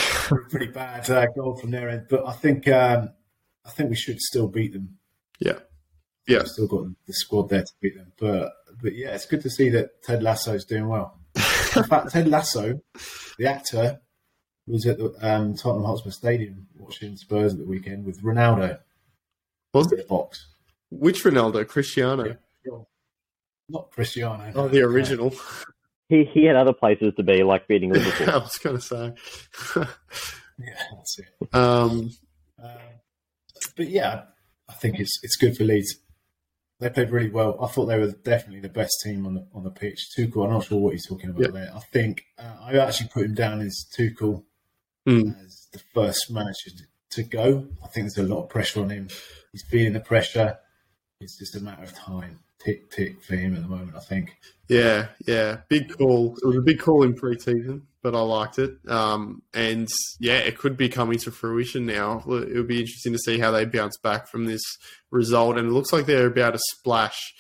[0.50, 3.11] Pretty bad uh, goal from their end, but I think um,
[3.64, 4.98] I think we should still beat them.
[5.38, 5.58] Yeah,
[6.26, 8.12] yeah, We've still got the squad there to beat them.
[8.18, 11.18] But but yeah, it's good to see that Ted Lasso is doing well.
[11.76, 12.80] In fact, Ted Lasso,
[13.38, 14.00] the actor,
[14.66, 18.79] was at the um, Tottenham Hotspur Stadium watching Spurs at the weekend with Ronaldo.
[19.75, 19.96] Was it?
[19.96, 20.48] The box.
[20.90, 21.66] Which Ronaldo?
[21.66, 22.37] Cristiano?
[22.64, 22.79] Yeah.
[23.68, 24.53] Not Cristiano.
[24.55, 25.35] Oh, the original.
[26.09, 28.29] He he had other places to be, like beating Liverpool.
[28.29, 29.14] I was going to say.
[30.59, 31.55] yeah, that's it.
[31.55, 32.11] Um,
[32.62, 32.75] uh,
[33.75, 34.25] but yeah,
[34.68, 35.96] I think it's it's good for Leeds
[36.83, 37.57] they played really well.
[37.62, 40.09] I thought they were definitely the best team on the on the pitch.
[40.16, 41.53] Tuchel, I'm not sure what he's talking about yep.
[41.53, 41.70] there.
[41.72, 44.42] I think uh, I actually put him down as Tuchel
[45.09, 45.45] mm.
[45.45, 46.71] as the first manager
[47.11, 47.67] to go.
[47.85, 49.09] I think there's a lot of pressure on him.
[49.53, 50.59] He's feeling the pressure.
[51.21, 52.41] It's just a matter of time.
[52.59, 53.97] Tick tick for him at the moment.
[53.97, 54.37] I think.
[54.69, 56.37] Yeah, yeah, big call.
[56.43, 58.77] It was a big call in pre-season but I liked it.
[58.88, 59.88] Um, and
[60.19, 62.19] yeah, it could be coming to fruition now.
[62.27, 64.62] It would be interesting to see how they bounce back from this
[65.11, 65.57] result.
[65.57, 67.33] And it looks like they're about to splash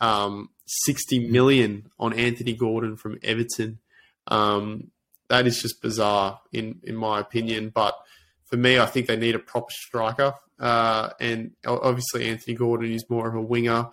[0.00, 3.78] um, 60 million on Anthony Gordon from Everton.
[4.26, 4.90] Um,
[5.28, 7.70] that is just bizarre, in in my opinion.
[7.70, 7.96] But
[8.44, 10.34] for me, I think they need a proper striker.
[10.58, 13.88] Uh, and obviously, Anthony Gordon is more of a winger.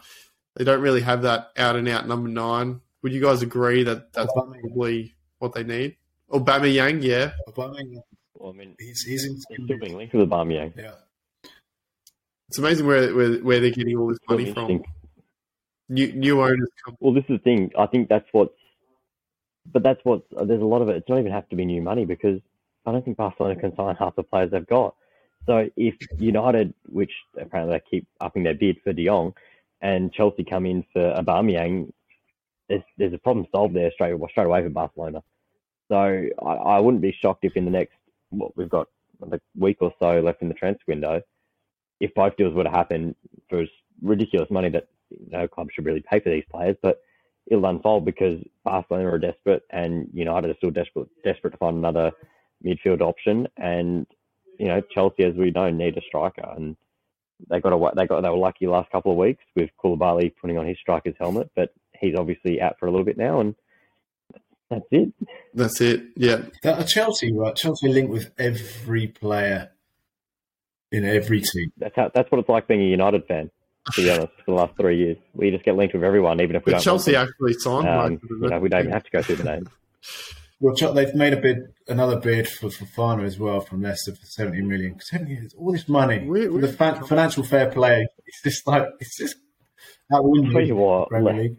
[0.56, 2.82] They don't really have that out and out number nine.
[3.04, 5.98] Would you guys agree that that's probably what they need?
[6.32, 7.34] Aubameyang, yeah.
[7.48, 8.02] Aubameyang.
[8.34, 10.76] Well, I mean, he's he's, in, he's still being linked with Aubameyang.
[10.76, 10.95] Yeah.
[12.48, 14.84] It's amazing where where, where they're getting all this money from.
[15.88, 16.95] New new owners come.
[17.00, 17.71] Well, this is the thing.
[17.78, 18.56] I think that's what's,
[19.71, 20.97] but that's what there's a lot of it.
[20.97, 22.39] It's not even have to be new money because
[22.86, 24.95] I don't think Barcelona can sign half the players they've got.
[25.45, 29.34] So if United, which apparently they keep upping their bid for De Jong,
[29.82, 31.91] and Chelsea come in for Aubameyang,
[32.69, 35.21] there's there's a problem solved there straight straight away for Barcelona.
[35.88, 37.93] So I, I wouldn't be shocked if in the next
[38.30, 38.88] what we've got
[39.21, 41.21] a week or so left in the transfer window,
[41.99, 43.15] if both deals were to happen
[43.49, 43.65] for
[44.01, 44.88] ridiculous money that
[45.30, 47.01] no club should really pay for these players, but
[47.47, 52.12] it'll unfold because Barcelona are desperate and United are still desperate desperate to find another
[52.65, 54.08] midfield option, and
[54.58, 56.75] you know Chelsea, as we know, need a striker, and
[57.49, 60.58] they got a they got they were lucky last couple of weeks with Koulibaly putting
[60.58, 63.55] on his striker's helmet, but he's obviously out for a little bit now, and
[64.69, 65.13] that's it.
[65.53, 66.03] That's it.
[66.15, 66.41] Yeah.
[66.63, 67.55] That Chelsea, right?
[67.55, 69.71] Chelsea link with every player
[70.91, 71.71] in every team.
[71.77, 72.12] That's how.
[72.13, 73.51] That's what it's like being a United fan.
[73.93, 76.56] To be honest, for the last three years, we just get linked with everyone, even
[76.56, 76.84] if we but don't.
[76.84, 77.88] Chelsea actually signed.
[77.88, 79.67] Um, you know, we don't even have to go through the names.
[80.62, 81.58] Well, they've made a bid,
[81.89, 84.98] another bid for Fofana as well from Leicester for seventy million.
[85.02, 88.08] Seventy, all this money, we, the fan, financial fair play.
[88.26, 89.36] It's just like it's just
[90.13, 91.50] Out the window, Tell you what, Le-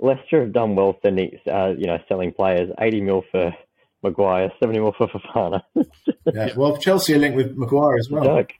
[0.00, 2.70] Leicester have done well sending, uh, you know, selling players.
[2.80, 3.54] 80 mil for
[4.02, 5.62] Maguire, 70 mil for Fofana.
[6.34, 6.48] Yeah.
[6.56, 8.24] Well, Chelsea are linked with Maguire as well.
[8.24, 8.50] Joke.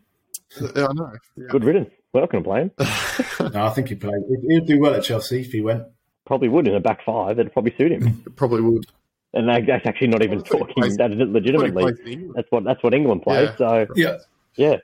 [0.77, 1.13] Yeah, I know.
[1.37, 1.47] Yeah.
[1.51, 1.91] Good riddance.
[2.17, 3.51] We're not going to play him.
[3.53, 4.13] No, I think he'd play.
[4.29, 5.85] He'd, he'd do well at Chelsea if he went.
[6.25, 7.39] Probably would in a back five.
[7.39, 8.23] It'd probably suit him.
[8.37, 8.87] Probably would.
[9.35, 10.83] And that's actually not even Well, I thought he talking.
[10.83, 11.83] plays- That is Probably legitimately.
[11.83, 12.33] plays in England.
[12.37, 13.51] That's what that's what England plays.
[13.51, 13.57] Yeah.
[13.57, 14.17] So Yeah.
[14.57, 14.77] yeah,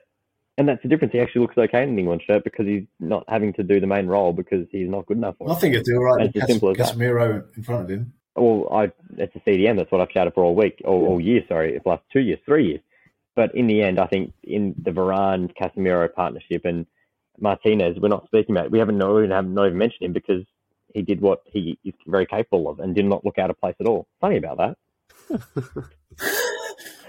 [0.59, 1.12] and that's the difference.
[1.12, 3.87] He actually looks okay in an England shirt because he's not having to do the
[3.87, 6.37] main role because he's not good enough for I think he'd do all right It's
[6.42, 8.12] as simple as Casemiro in front of him.
[8.37, 9.77] Well, I it's a CDM.
[9.79, 11.42] That's what I've shouted for all week, or all year.
[11.49, 12.81] Sorry, for the last two years, three years.
[13.35, 16.85] But in the end, I think in the Varane Casemiro partnership and
[17.40, 18.71] Martinez, we're not speaking about.
[18.71, 20.45] We haven't no, we haven't not even mentioned him because
[20.95, 23.77] he did what he is very capable of and did not look out of place
[23.81, 24.07] at all.
[24.21, 24.77] Funny about
[25.31, 25.42] that.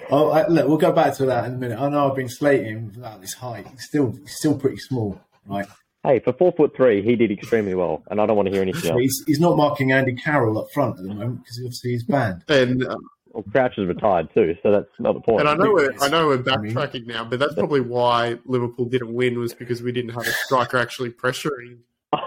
[0.10, 1.80] Oh, I, look, we'll go back to that in a minute.
[1.80, 3.68] I know I've been slating him about his height.
[3.68, 5.66] He's still, he's still pretty small, right?
[6.04, 8.62] Hey, for four foot three, he did extremely well, and I don't want to hear
[8.62, 9.00] anything else.
[9.00, 12.44] he's, he's not marking Andy Carroll up front at the moment because obviously he's banned.
[12.50, 12.98] And uh,
[13.34, 15.39] Well, Crouch is retired too, so that's not the point.
[15.41, 19.13] and I know we're I know we're backtracking now, but that's probably why Liverpool didn't
[19.13, 21.80] win was because we didn't have a striker actually pressuring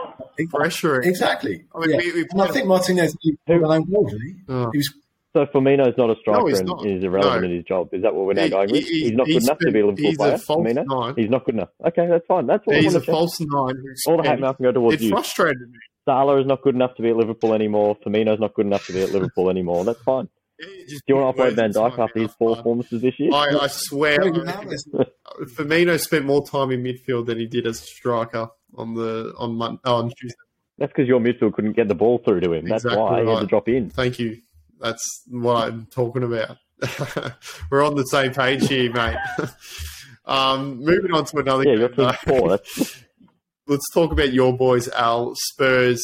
[0.41, 1.07] pressuring.
[1.07, 1.65] Exactly.
[1.75, 1.97] I mean, yeah.
[1.99, 4.35] we, we And I think Martinez he Who- put an own goal, didn't he?
[4.49, 4.71] Oh.
[4.73, 4.93] He was
[5.33, 6.85] So Firmino's not a striker he's and not.
[6.87, 7.49] is irrelevant No.
[7.51, 7.89] in his job.
[7.93, 8.85] Is that what we're now He- going with?
[8.85, 10.35] he- he's not good he's enough to be a Liverpool he's player.
[10.35, 10.85] a false Firmino?
[10.87, 11.15] nine.
[11.17, 11.69] He's not good enough.
[11.87, 12.47] Okay, that's fine.
[12.47, 13.15] That's what He's I a want to check.
[13.15, 13.77] false nine.
[13.83, 15.11] who's All the hate spent- mail can go towards It you.
[15.11, 15.79] frustrated me.
[16.05, 17.97] Salah is not good enough to be at Liverpool anymore.
[18.05, 19.85] Firmino's not good enough to be at Liverpool anymore.
[19.85, 20.29] That's fine.
[20.59, 23.03] It just Do you want to words offload Van Dijk after his mouth, poor performances
[23.03, 23.31] this year?
[23.33, 25.07] I, I swear, Well, I now think it's-
[25.55, 29.55] Firmino spent more time in midfield than he did as a striker on the on
[29.57, 30.37] Mon- oh, on Tuesday.
[30.79, 32.69] That's because your midfield couldn't get the ball through to him.
[32.69, 33.91] That's Exactly why he had to drop in.
[33.91, 34.39] Thank you.
[34.81, 36.57] That's what I'm talking about.
[37.71, 39.17] We're on the same page here, mate.
[40.27, 41.65] um, moving on to another.
[41.65, 42.41] Yeah, your game, team's though.
[42.41, 42.49] poor.
[42.51, 43.03] That's,
[43.69, 45.35] Let's talk about your boys, Al.
[45.35, 46.03] Spurs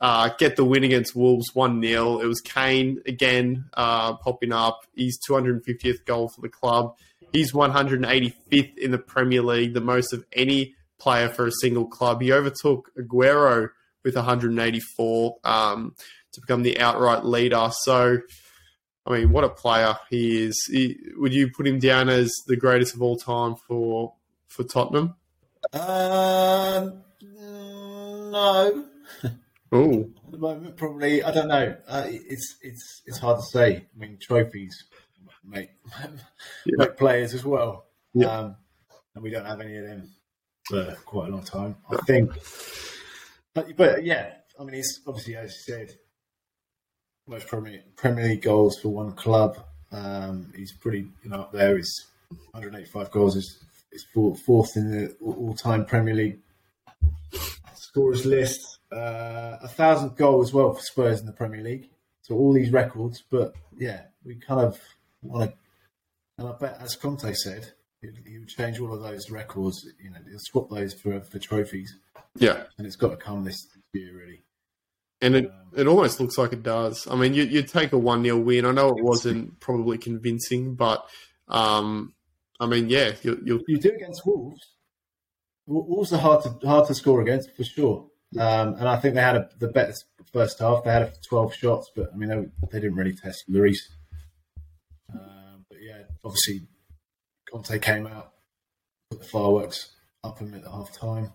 [0.00, 2.18] uh, get the win against Wolves 1 0.
[2.20, 4.84] It was Kane again uh, popping up.
[4.96, 6.96] His 250th goal for the club.
[7.32, 12.22] He's 185th in the Premier League, the most of any player for a single club.
[12.22, 13.70] He overtook Aguero
[14.04, 15.94] with 184 um,
[16.32, 17.70] to become the outright leader.
[17.82, 18.18] So,
[19.06, 20.64] I mean, what a player he is.
[20.70, 24.14] He, would you put him down as the greatest of all time for
[24.46, 25.16] for Tottenham?
[25.72, 28.84] Uh, no.
[29.76, 31.22] Oh, At the moment, probably.
[31.24, 31.76] I don't know.
[31.88, 33.76] Uh, it's it's it's hard to say.
[33.76, 34.84] I mean, trophies
[35.44, 35.70] make
[36.64, 36.76] Yeah.
[36.76, 37.86] make players as well.
[38.14, 38.28] Yeah.
[38.28, 38.56] Um,
[39.14, 40.12] and we don't have any of them
[40.68, 41.76] for quite a long time.
[41.90, 42.30] I think.
[43.52, 45.90] But, but yeah, I mean, he's obviously as you said,
[47.26, 49.58] most Premier Premier League goals for one club.
[49.90, 51.76] Um, he's pretty, you know, up there.
[51.76, 52.06] He's
[52.52, 53.34] 185 goals.
[53.36, 53.58] Is
[53.90, 56.38] is fourth, fourth in the all time Premier League
[57.74, 58.73] scorers list.
[58.94, 61.90] Uh, a thousand goal as well for Spurs in the Premier League.
[62.22, 64.80] So all these records, but yeah, we kind of
[65.22, 65.56] want to.
[66.38, 69.86] And I bet, as Conte said, he, would change all of those records.
[70.02, 71.96] You know, he'll swap those for for trophies,
[72.36, 72.64] yeah.
[72.78, 74.42] and it's got to come this year, really.
[75.20, 77.06] And it, it almost looks like it does.
[77.10, 78.66] I mean, you, you take a 1 0 win.
[78.66, 81.06] I know it wasn't probably convincing, but
[81.48, 82.14] um,
[82.60, 84.60] I mean, yeah, you, you'll, You do against Wolves.
[85.66, 88.10] Wolves are hard to hard to score against for sure.
[88.38, 90.84] Um, and I think they had a, the best first half.
[90.84, 93.78] They had 12 shots, but I mean they, they didn't really test Lloris.
[95.12, 96.66] Um, but yeah, obviously
[97.50, 98.32] Conte came out,
[99.10, 99.92] put the fireworks
[100.24, 101.32] up him at half time.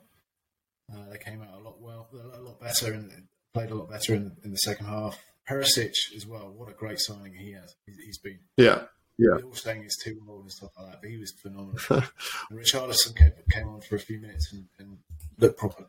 [0.91, 3.11] Uh, they came out a lot well, a lot better, and
[3.53, 5.23] played a lot better in, in the second half.
[5.49, 6.51] Perisic as well.
[6.55, 7.75] What a great signing he has.
[7.85, 8.39] He's, he's been.
[8.57, 8.83] yeah,
[9.17, 9.35] yeah.
[9.35, 11.79] They're all saying he's too old and stuff like that, but he was phenomenal.
[11.89, 14.97] and Richarlison came, came on for a few minutes and, and
[15.37, 15.87] looked proper,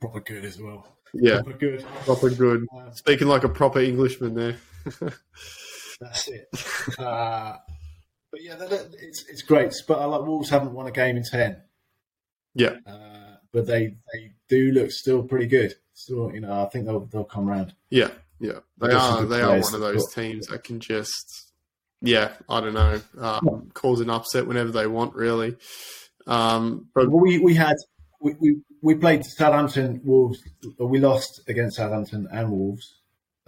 [0.00, 0.86] proper good as well.
[1.12, 1.84] Yeah, Proper good.
[2.04, 2.66] proper good.
[2.76, 4.56] Um, Speaking like a proper Englishman there.
[6.00, 6.48] that's it.
[6.98, 7.56] Uh,
[8.30, 9.72] but yeah, it's it's great.
[9.86, 11.62] But I like Wolves haven't won a game in ten.
[12.54, 12.74] Yeah.
[12.86, 15.74] Uh, but they they do look still pretty good.
[15.92, 17.74] Still, you know, I think they'll they'll come round.
[17.90, 18.10] Yeah,
[18.40, 18.58] yeah.
[18.78, 21.52] They some are they are one of those teams that can just,
[22.02, 25.56] yeah, I don't know, um, cause an upset whenever they want, really.
[26.26, 27.76] Um, but Well, we we had
[28.24, 30.38] we, we, we played Southampton Wolves.
[30.80, 32.96] We lost against Southampton and Wolves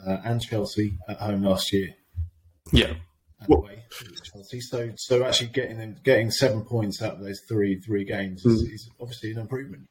[0.07, 1.89] uh, and Chelsea at home last year.
[2.73, 2.93] yeah,
[4.25, 4.61] Chelsea.
[4.61, 8.63] So so actually getting them getting seven points out of those three three games is,
[8.63, 8.75] Mm.
[8.75, 9.89] is obviously an improvement.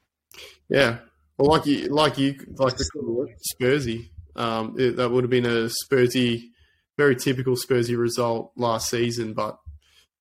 [0.70, 1.00] yeah.
[1.38, 2.86] Well, like you, like you, like the
[3.60, 4.10] Spursy.
[4.38, 6.52] Um, it, that would have been a Spursy,
[6.98, 9.60] very typical Spursy result last season, but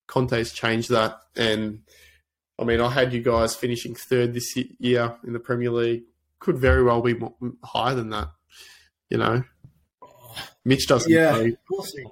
[0.08, 1.18] Conte's changed that.
[1.36, 1.82] And
[2.58, 6.04] I mean, I had you guys finishing third this year in the Premier League.
[6.38, 7.34] could very well be more,
[7.64, 8.28] higher than that.
[9.10, 9.44] You know,
[10.64, 11.10] Mitch doesn't.
[11.10, 11.56] Yeah, play.
[11.70, 12.04] we'll see.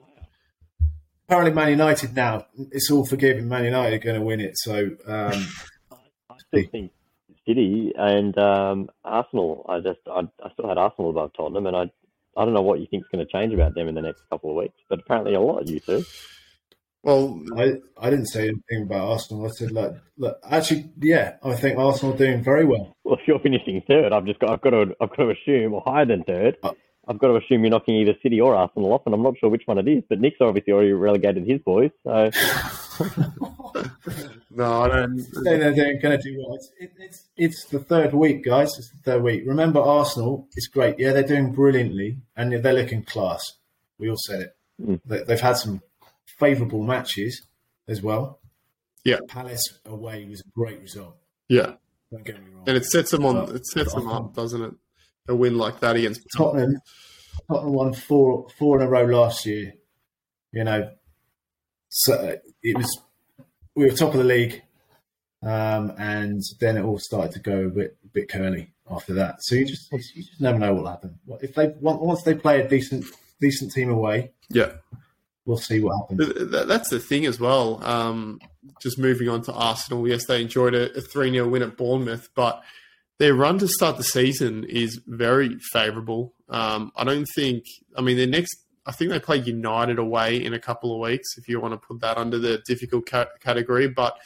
[1.26, 3.48] Apparently, Man United now it's all forgiven.
[3.48, 4.58] Man United are going to win it.
[4.58, 5.48] So um,
[6.30, 6.92] I still think
[7.46, 9.64] City and um, Arsenal.
[9.68, 11.90] I just I, I still had Arsenal above Tottenham, and I
[12.36, 14.22] I don't know what you think is going to change about them in the next
[14.28, 15.62] couple of weeks, but apparently a lot.
[15.62, 16.04] Of you two.
[17.02, 19.46] Well, I, I didn't say anything about Arsenal.
[19.46, 22.96] I said, look, look, actually, yeah, I think Arsenal are doing very well.
[23.02, 25.74] Well, if you're finishing third, I've just got I've got to I've got to assume,
[25.74, 26.72] or higher than third, Uh,
[27.08, 29.50] I've got to assume you're knocking either City or Arsenal off, and I'm not sure
[29.50, 30.04] which one it is.
[30.08, 32.30] But Nick's obviously already relegated his boys, so
[34.52, 35.26] no, I don't.
[35.42, 36.54] They're, they're, they're going to do well.
[36.54, 38.70] It's, it, it's, it's the third week, guys.
[38.78, 39.42] It's the third week.
[39.44, 41.00] Remember, Arsenal is great.
[41.00, 43.42] Yeah, they're doing brilliantly, and they're looking class.
[43.98, 44.56] We all said it.
[44.80, 45.00] Mm.
[45.04, 45.82] They, they've had some
[46.42, 47.42] favourable matches
[47.88, 48.40] as well.
[49.04, 49.18] Yeah.
[49.28, 51.16] Palace away was a great result.
[51.48, 51.74] Yeah,
[52.10, 52.64] Don't get me wrong.
[52.68, 53.54] and it sets them on.
[53.56, 54.74] It sets them up, doesn't it?
[55.28, 56.80] A win like that against Tottenham,
[57.48, 59.74] Tottenham won four four in a row last year.
[60.52, 60.90] You know,
[61.88, 63.00] so it was
[63.76, 64.62] we were top of the league,
[65.42, 69.36] um, and then it all started to go a bit a bit curly after that.
[69.42, 71.18] So you just you just never know what'll happen.
[71.40, 73.04] If they once they play a decent
[73.40, 74.72] decent team away, Yeah,
[75.44, 76.34] we'll see what happens.
[76.34, 77.82] Th- th- that's the thing as well.
[77.84, 78.40] Um,
[78.80, 80.06] just moving on to Arsenal.
[80.06, 82.62] Yes, they enjoyed a, a 3 0 win at Bournemouth, but
[83.18, 86.34] their run to start the season is very favourable.
[86.48, 87.64] Um, I don't think,
[87.96, 91.36] I mean, their next, I think they play United away in a couple of weeks,
[91.36, 93.88] if you want to put that under the difficult ca- category.
[93.88, 94.18] But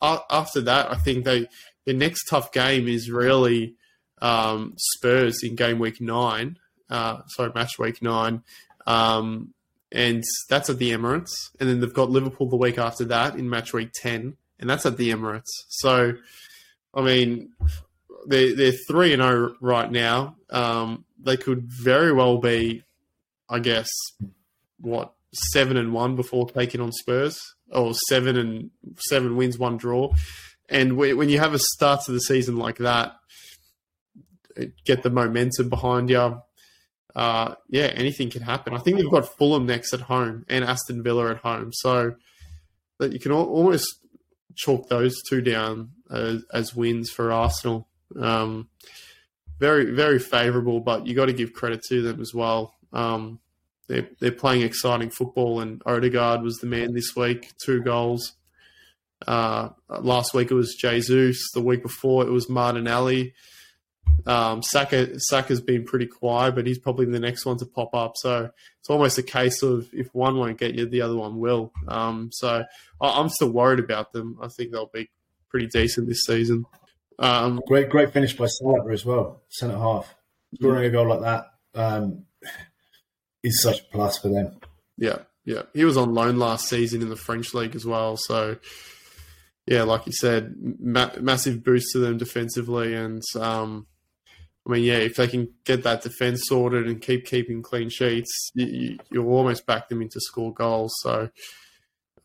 [0.00, 1.48] after that, I think they,
[1.84, 3.74] their next tough game is really
[4.22, 6.58] um, Spurs in game week nine.
[6.88, 8.42] Uh, sorry, match week nine.
[8.86, 9.54] Um,
[9.94, 11.50] and that's at the Emirates.
[11.60, 14.84] And then they've got Liverpool the week after that in match week 10, and that's
[14.84, 15.50] at the Emirates.
[15.68, 16.14] So,
[16.92, 17.52] I mean,
[18.26, 20.36] they're, they're 3 and 0 right now.
[20.50, 22.82] Um, they could very well be,
[23.48, 23.88] I guess,
[24.80, 25.12] what,
[25.52, 27.40] 7 and 1 before taking on Spurs,
[27.70, 30.12] or 7 and 7 wins, 1 draw.
[30.68, 33.14] And when you have a start to the season like that,
[34.84, 36.40] get the momentum behind you
[37.14, 38.74] uh, yeah, anything can happen.
[38.74, 42.14] I think they've got Fulham next at home and Aston Villa at home, so
[42.98, 44.00] that you can al- almost
[44.56, 47.88] chalk those two down as, as wins for Arsenal.
[48.20, 48.68] Um,
[49.58, 52.74] very, very favourable, but you got to give credit to them as well.
[52.92, 53.40] Um,
[53.88, 58.32] they're they're playing exciting football, and Odegaard was the man this week, two goals.
[59.26, 61.50] Uh, last week it was Jesus.
[61.52, 63.34] The week before it was Martinelli.
[64.26, 68.16] Um, Saka Saka's been pretty quiet, but he's probably the next one to pop up.
[68.16, 68.50] So
[68.80, 71.72] it's almost a case of if one won't get you, the other one will.
[71.88, 72.64] Um, so
[73.00, 74.38] I, I'm still worried about them.
[74.40, 75.10] I think they'll be
[75.50, 76.64] pretty decent this season.
[77.18, 80.14] Um, Great great finish by Saliba as well, centre half.
[80.54, 82.24] Scoring a goal like that um,
[83.42, 84.58] is such a plus for them.
[84.96, 88.16] yeah, yeah, he was on loan last season in the French league as well.
[88.16, 88.56] So
[89.66, 93.86] yeah, like you said, ma- massive boost to them defensively, and um,
[94.66, 98.50] I mean, yeah, if they can get that defense sorted and keep keeping clean sheets,
[98.54, 100.94] you, you, you'll almost back them into score goals.
[101.02, 101.30] So.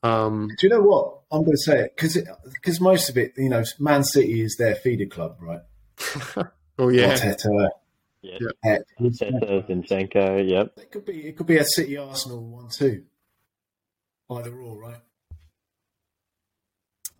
[0.02, 1.20] Um, Do you know what?
[1.32, 2.18] I'm going to say it because
[2.54, 5.60] because most of it, you know, Man City is their feeder club, right?
[6.80, 7.70] oh yeah, Arteta,
[8.22, 8.82] yeah, Pep.
[9.00, 10.72] Arteta, Zinchenko, yep.
[10.78, 13.04] It could be it could be a City Arsenal one too,
[14.32, 15.02] either or, right?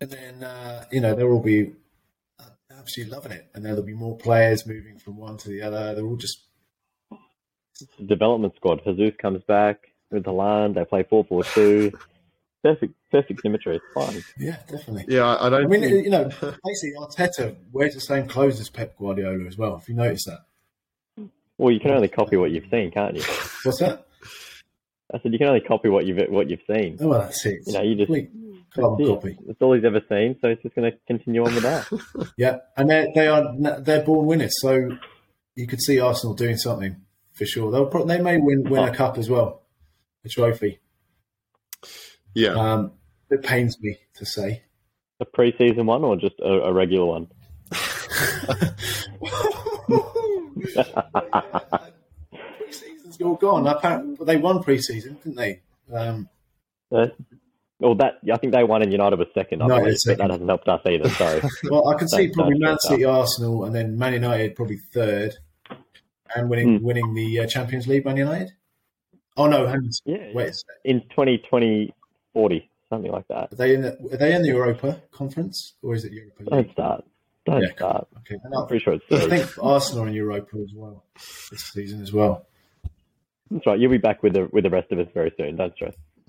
[0.00, 1.72] And then uh, you know they'll all be
[2.80, 5.94] absolutely loving it, and there'll be more players moving from one to the other.
[5.94, 6.44] They're all just
[8.06, 8.80] development squad.
[8.84, 9.78] Jesus comes back
[10.10, 10.74] with the land.
[10.74, 11.92] They play four four two.
[12.62, 13.76] Perfect, perfect symmetry.
[13.76, 14.22] It's fine.
[14.38, 15.06] yeah, definitely.
[15.08, 15.24] yeah.
[15.24, 15.64] I I don't.
[15.64, 16.24] I mean, think, you know,
[16.64, 19.76] basically Arteta wears the same clothes as Pep Guardiola as well.
[19.76, 20.40] If you notice that,
[21.56, 23.22] Well, you can only copy what you've seen, can't you?
[23.62, 24.06] what's that?
[25.12, 26.98] I said you can only copy what you've what you've seen.
[27.00, 27.62] Oh, well, that's it.
[27.66, 28.30] You know, you just Complete
[28.74, 29.38] carbon Yeah, copy.
[29.46, 31.86] That's all he's ever seen, so it's just going to continue on with that.
[32.36, 34.90] Yeah, and they they are they're born winners, so
[35.56, 36.96] you could see Arsenal doing something
[37.34, 37.70] for sure.
[37.70, 39.62] They'll pro- they may win win a cup as well,
[40.24, 40.80] a trophy.
[42.34, 42.92] yeah, Um,
[43.30, 44.62] it pains me to say.
[45.20, 47.28] a pre-season one or just a, a regular one?
[52.32, 53.66] Preseason's all gone.
[53.66, 55.60] Apparently, they won preseason, didn't they?
[55.92, 56.28] Um,
[56.92, 57.06] Uh,
[57.80, 59.62] well, that I think they won and United was second.
[59.62, 61.08] I No, believe, but that hasn't helped us either.
[61.10, 65.34] So well, I can see probably Man City, Arsenal, and then Man United probably third,
[66.36, 66.84] and winning Hmm.
[66.84, 68.04] winning the uh, Champions League.
[68.04, 68.50] Man United.
[69.36, 69.86] Oh no, hang on.
[69.88, 70.20] a second.
[70.26, 70.54] yeah, Wait
[70.84, 71.92] in 2020,
[72.34, 73.52] 40, something like that.
[73.52, 76.50] Are they in the, are they in the Europa Conference or is it Europa League?
[76.50, 77.04] Don't start.
[77.46, 78.08] Don't Yeah, start.
[78.18, 78.38] Okay.
[78.44, 81.04] And I'm pretty sure it's I think Arsenal in Europa as well
[81.50, 82.46] this season as well.
[83.50, 83.78] That's right.
[83.80, 85.56] You'll be back with the with the rest of us very soon.
[85.56, 85.94] Don't stress.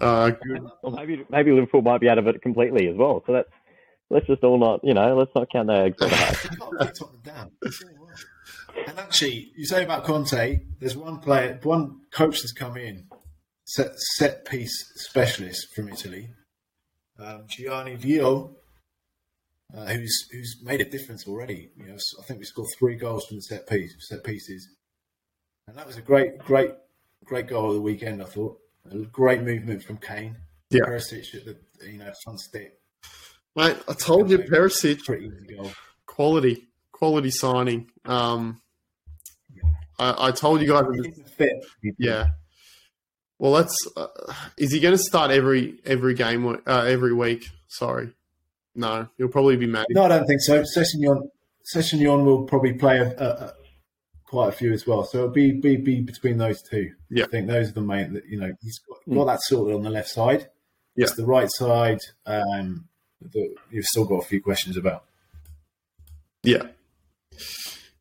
[0.00, 0.62] Uh, good.
[0.82, 3.22] Or maybe maybe Liverpool might be out of it completely as well.
[3.26, 3.48] So that's
[4.10, 6.34] let's just all not you know let's not count their eggs on the hat.
[6.34, 7.50] Can't put Tottenham down.
[7.62, 8.86] It's all right.
[8.88, 13.06] And actually, you say about Conte, there's one player, one coach that's come in,
[13.64, 16.28] set, set piece specialist from Italy,
[17.18, 18.54] um, Gianni Vio,
[19.76, 21.70] uh, who's who's made a difference already.
[21.76, 24.68] You know, I think we scored three goals from the set piece, set pieces,
[25.66, 26.70] and that was a great, great,
[27.26, 28.22] great goal of the weekend.
[28.22, 28.58] I thought
[28.90, 30.36] a great movement from Kane.
[30.70, 30.82] Yeah.
[30.86, 31.56] Perisic at the
[31.90, 32.72] you know front step.
[33.54, 35.70] Mate, I told you, Perisic, pretty easy goal.
[36.06, 37.90] quality, quality signing.
[38.04, 38.60] Um,
[39.98, 41.52] I, I told you guys, it was- He's a fit.
[41.98, 42.26] yeah.
[43.38, 43.76] Well, let's.
[43.96, 44.06] Uh,
[44.56, 47.48] is he going to start every every game uh, every week?
[47.68, 48.10] Sorry,
[48.74, 49.08] no.
[49.18, 49.86] He'll probably be mad.
[49.90, 50.62] No, I don't think so.
[50.62, 51.28] Sessignon,
[51.74, 53.52] Sessignon will probably play a, a, a,
[54.26, 55.04] quite a few as well.
[55.04, 56.92] So it'll be, be be between those two.
[57.10, 57.24] Yeah.
[57.24, 58.12] I think those are the main.
[58.14, 60.48] that You know, he's got, got that sorted on the left side.
[60.96, 61.06] Yeah.
[61.16, 62.00] The right side.
[62.24, 62.88] Um,
[63.32, 65.04] that you've still got a few questions about.
[66.42, 66.68] Yeah,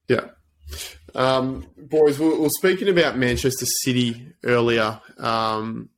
[0.07, 0.27] yeah.
[1.15, 4.99] Um, boys, we we were speaking about Manchester City earlier.
[5.17, 5.89] Um,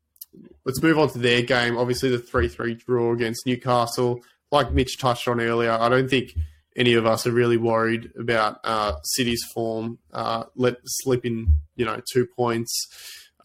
[0.66, 1.78] let's move on to their game.
[1.78, 4.22] Obviously, the three-three draw against Newcastle.
[4.52, 6.36] Like Mitch touched on earlier, I don't think
[6.78, 9.98] any of us are really worried about uh, City's form.
[10.14, 12.88] Uh, let slip in, you know, two points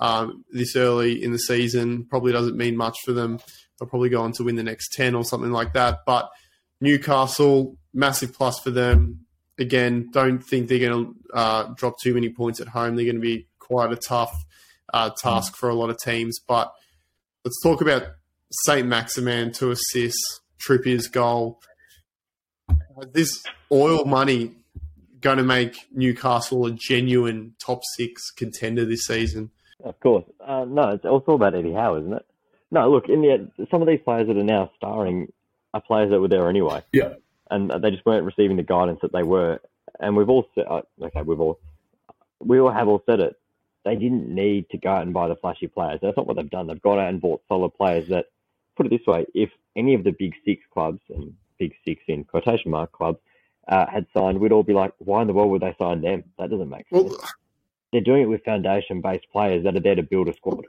[0.01, 3.39] um, this early in the season probably doesn't mean much for them.
[3.79, 6.01] They'll probably go on to win the next ten or something like that.
[6.05, 6.29] But
[6.81, 9.27] Newcastle, massive plus for them.
[9.59, 12.97] Again, don't think they're going to uh, drop too many points at home.
[12.97, 14.35] They're going to be quite a tough
[14.93, 16.41] uh, task for a lot of teams.
[16.41, 16.73] But
[17.45, 18.03] let's talk about
[18.65, 21.61] Saint Maximin to assists, Trippier's goal.
[23.13, 24.53] This oil money
[25.21, 29.51] going to make Newcastle a genuine top six contender this season.
[29.85, 30.25] Of course.
[30.41, 32.27] Uh, no, it's also about Eddie Howe, isn't it?
[32.71, 35.33] No, look, in the end, some of these players that are now starring
[35.75, 37.15] are players that were there anyway, Yeah.
[37.51, 39.61] and they just weren't receiving the guidance that they were.
[40.01, 41.59] And we've all said, uh, okay, we've all,
[42.41, 43.37] we all have all said it.
[43.85, 46.01] They didn't need to go out and buy the flashy players.
[46.03, 46.67] That's not what they've done.
[46.67, 48.27] They've gone out and bought solid players that,
[48.77, 52.25] put it this way, if any of the big six clubs, and big six in
[52.25, 53.19] quotation mark clubs,
[53.69, 56.25] uh, had signed, we'd all be like, why in the world would they sign them?
[56.39, 57.19] That doesn't make sense Well,
[57.93, 60.65] they're doing it with foundation-based players that are there to build a squad.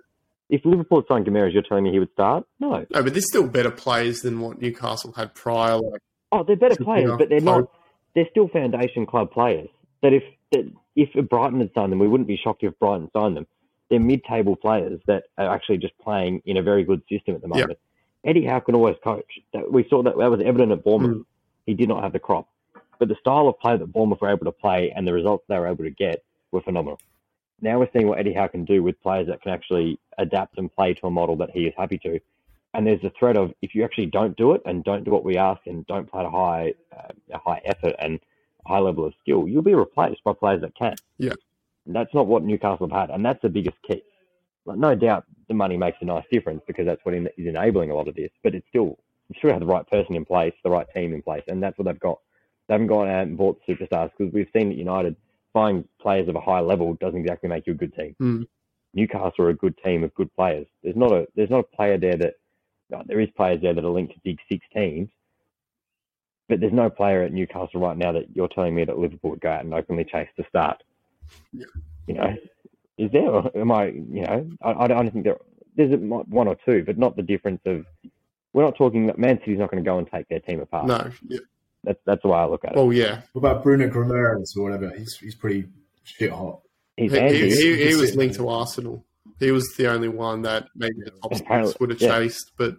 [0.49, 2.45] If Liverpool signed Guimaraes, you're telling me he would start?
[2.59, 2.85] No.
[2.89, 5.77] no, but they're still better players than what Newcastle had prior.
[5.77, 6.01] Like,
[6.33, 7.69] Oh, they're better players, but they're not.
[8.15, 9.69] They're still foundation club players.
[10.01, 13.37] That if that if Brighton had signed them, we wouldn't be shocked if Brighton signed
[13.37, 13.45] them.
[13.89, 17.47] They're mid-table players that are actually just playing in a very good system at the
[17.47, 17.77] moment.
[18.23, 19.39] Eddie Howe can always coach.
[19.53, 21.17] That, we saw that that was evident at Bournemouth.
[21.17, 21.25] Mm.
[21.65, 22.47] He did not have the crop,
[22.99, 25.57] but the style of play that Bournemouth were able to play and the results they
[25.57, 26.99] were able to get were phenomenal.
[27.61, 30.73] Now we're seeing what Eddie Howe can do with players that can actually adapt and
[30.73, 32.19] play to a model that he is happy to.
[32.73, 35.23] And there's the threat of if you actually don't do it and don't do what
[35.23, 38.19] we ask and don't play at a high, uh, a high effort and
[38.65, 40.95] a high level of skill, you'll be replaced by players that can.
[41.17, 41.33] Yeah.
[41.85, 44.03] That's not what Newcastle have had, and that's the biggest key.
[44.65, 47.95] Like, no doubt the money makes a nice difference because that's what is enabling a
[47.95, 48.31] lot of this.
[48.43, 48.97] But it's still
[49.29, 51.77] you still have the right person in place, the right team in place, and that's
[51.77, 52.19] what they've got.
[52.67, 55.15] They haven't gone out and bought superstars because we've seen that United
[55.53, 58.15] buying players of a high level doesn't exactly make you a good team.
[58.21, 58.47] Mm.
[58.93, 60.67] Newcastle are a good team of good players.
[60.83, 62.35] There's not a there's not a player there that
[62.89, 65.09] no, there is players there that are linked to big six teams,
[66.47, 69.41] but there's no player at Newcastle right now that you're telling me that Liverpool would
[69.41, 70.83] go out and openly chase to start.
[71.51, 71.65] Yeah.
[72.07, 72.35] You know,
[73.05, 73.29] is there?
[73.29, 73.85] Or am I?
[73.87, 75.37] You know, I, I don't think there.
[75.75, 77.85] There's a- one or two, but not the difference of.
[78.53, 80.85] We're not talking that Man City's not going to go and take their team apart.
[80.85, 81.39] no, yeah.
[81.83, 82.77] That's that's the way I look at it.
[82.77, 83.23] well, yeah.
[83.33, 84.89] What about Bruno Guimaraes or whatever?
[84.95, 85.65] He's he's pretty
[86.03, 86.61] shit hot.
[86.95, 89.03] He's He, he, he, he was linked to Arsenal.
[89.39, 92.19] He was the only one that maybe the top Apparently, six would have yeah.
[92.19, 92.51] chased.
[92.57, 92.77] But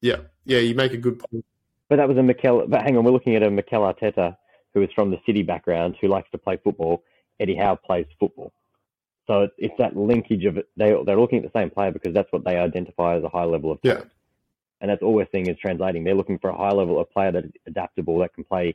[0.00, 1.44] yeah, yeah, you make a good point.
[1.88, 2.66] But that was a Mikel.
[2.68, 4.36] But hang on, we're looking at a Mikel Arteta
[4.74, 7.02] who is from the city background, who likes to play football.
[7.40, 8.52] Eddie Howe plays football,
[9.30, 10.68] so it's, it's that linkage of it.
[10.76, 13.44] They they're looking at the same player because that's what they identify as a high
[13.44, 13.94] level of Yeah.
[13.94, 14.10] talent.
[14.80, 16.02] And that's all we're seeing is translating.
[16.02, 18.74] They're looking for a high level of player that is adaptable, that can play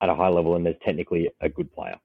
[0.00, 1.96] at a high level, and there's technically a good player.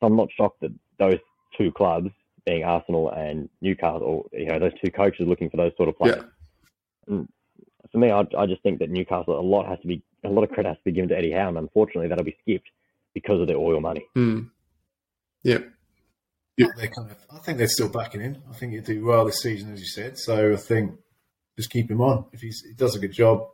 [0.00, 1.18] So I'm not shocked that those
[1.56, 2.10] two clubs,
[2.44, 5.96] being Arsenal and Newcastle, you know, those two coaches are looking for those sort of
[5.98, 6.24] players
[7.08, 7.22] Yeah.
[7.92, 10.42] for me, I, I just think that Newcastle a lot has to be a lot
[10.42, 12.68] of credit has to be given to Eddie Howe, and unfortunately, that'll be skipped
[13.14, 14.04] because of their oil money.
[14.16, 14.50] Mm.
[16.56, 18.42] Yeah, They're kind of, I think they're still backing him.
[18.50, 20.18] I think he'll do well this season, as you said.
[20.18, 20.98] So I think
[21.56, 22.24] just keep him on.
[22.32, 23.46] If he's, he does a good job,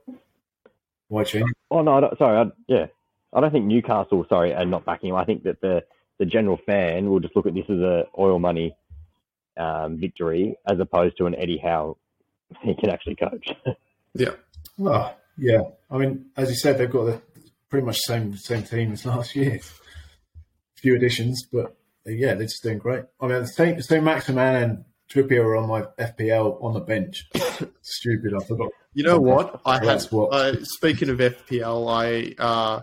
[1.09, 1.51] Why change?
[1.71, 2.39] Oh no, I don't, sorry.
[2.39, 2.87] I, yeah,
[3.33, 4.25] I don't think Newcastle.
[4.29, 5.17] Sorry, are not backing him.
[5.17, 5.83] I think that the
[6.19, 8.77] the general fan will just look at this as a oil money
[9.57, 11.97] um, victory as opposed to an Eddie Howe.
[12.63, 13.49] He can actually coach.
[14.15, 14.35] Yeah.
[14.77, 15.63] Well, yeah.
[15.91, 17.23] I mean, as you said, they've got the
[17.71, 19.59] pretty much same same team as last year.
[20.77, 21.75] Few additions, but
[22.07, 23.05] yeah, they're just doing great.
[23.21, 23.83] I mean, St.
[23.85, 24.03] St.
[24.05, 27.29] Maximin and Trippier are on my FPL on the bench.
[27.83, 28.71] Stupid, I forgot.
[28.95, 29.61] You know what?
[29.65, 30.03] I had.
[30.05, 32.81] What- Uh, speaking of FPL, I uh,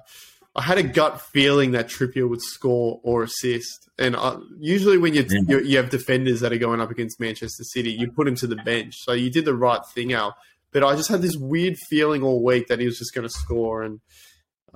[0.55, 3.89] I had a gut feeling that Trippier would score or assist.
[3.97, 5.39] And uh, usually, when you, Yeah.
[5.47, 8.47] you you have defenders that are going up against Manchester City, you put him to
[8.47, 8.95] the bench.
[8.99, 10.35] So you did the right thing, Al.
[10.71, 13.33] But I just had this weird feeling all week that he was just going to
[13.33, 13.99] score, and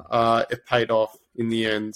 [0.09, 1.93] uh, it paid off in the end.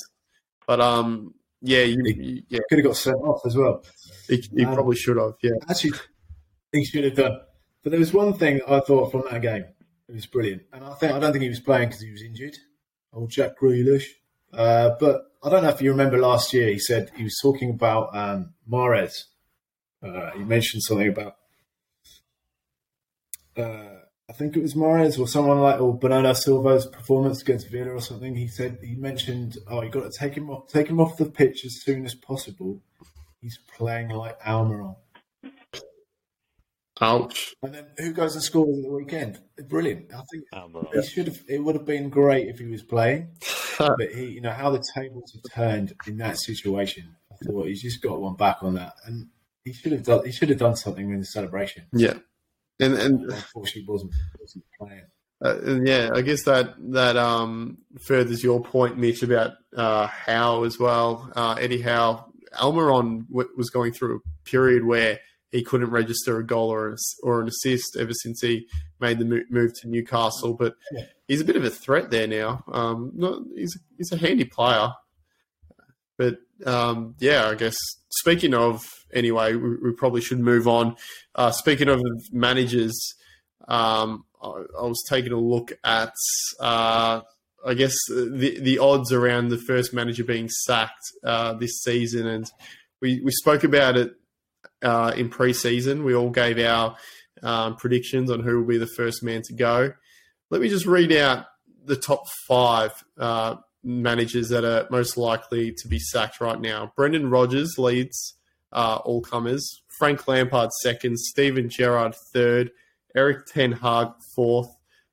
[0.67, 1.33] But um,
[1.67, 3.83] yeah, you, you- yeah, Could have got sent off as well.
[4.27, 5.33] he, he Um, probably should have.
[5.43, 5.91] Yeah, Actually,
[6.71, 7.39] he should have done.
[7.83, 9.65] But there was one thing I thought from that game.
[10.09, 12.21] It was brilliant, and I think I don't think he was playing because he was
[12.23, 12.55] injured.
[13.13, 14.05] Old Jack Grealish.
[14.53, 16.69] Uh, but I don't know if you remember last year.
[16.69, 19.25] He said he was talking about um, Mahrez.
[20.01, 21.35] Uh, he mentioned something about.
[23.57, 23.96] Uh,
[24.29, 28.01] I think it was Mahrez or someone like or Bernardo Silva's performance against Villa or
[28.01, 28.35] something.
[28.35, 31.25] He said he mentioned, "Oh, you got to take him off, take him off the
[31.25, 32.81] pitch as soon as possible.
[33.41, 34.97] He's playing like Almiron."
[37.01, 37.53] ouch.
[37.61, 39.39] And then who goes and scores at the weekend?
[39.67, 40.13] Brilliant.
[40.13, 41.43] I think Um, he should have.
[41.47, 43.29] It would have been great if he was playing,
[43.77, 47.15] but he, you know, how the tables have turned in that situation.
[47.31, 49.27] I thought he's just got one back on that, and
[49.63, 50.25] he should have done.
[50.25, 51.85] He should have done something in the celebration.
[51.93, 52.15] yeah,
[52.79, 55.03] and and Unfortunately, wasn't wasn't playing.
[55.43, 60.79] Uh, yeah, I guess that that um, furthers your point, Mitch, about uh, Howe as
[60.79, 61.31] well.
[61.35, 62.25] Uh, Eddie Howe,
[62.55, 65.19] Almiron w- was going through a period where
[65.51, 68.67] he couldn't register a goal or, an- or an assist ever since he
[68.99, 70.55] made the mo- move to Newcastle.
[70.55, 71.05] But Yeah.
[71.27, 72.63] he's a bit of a threat there now.
[72.71, 74.89] Um, not, he's he's a handy player.
[76.17, 77.77] But um, yeah, I guess
[78.09, 80.95] speaking of anyway, we, we probably should move on.
[81.35, 82.01] Uh, speaking of
[82.31, 82.97] managers,
[83.67, 86.13] um, I, I was taking a look at,
[86.59, 87.21] uh,
[87.65, 92.51] I guess the the odds around the first manager being sacked uh, this season, and
[93.01, 94.15] we we spoke about it
[94.81, 96.03] uh, in pre-season.
[96.03, 96.95] We all gave our
[97.43, 99.93] um, predictions on who will be the first man to go.
[100.49, 101.45] Let me just read out
[101.83, 103.55] the top five uh,
[103.87, 106.91] managers that are most likely to be sacked right now.
[106.95, 108.35] Brendan Rodgers leads
[108.73, 109.81] uh, all comers.
[109.97, 111.17] Frank Lampard second.
[111.17, 112.71] Steven Gerrard third.
[113.15, 114.69] Eric Ten Hag fourth,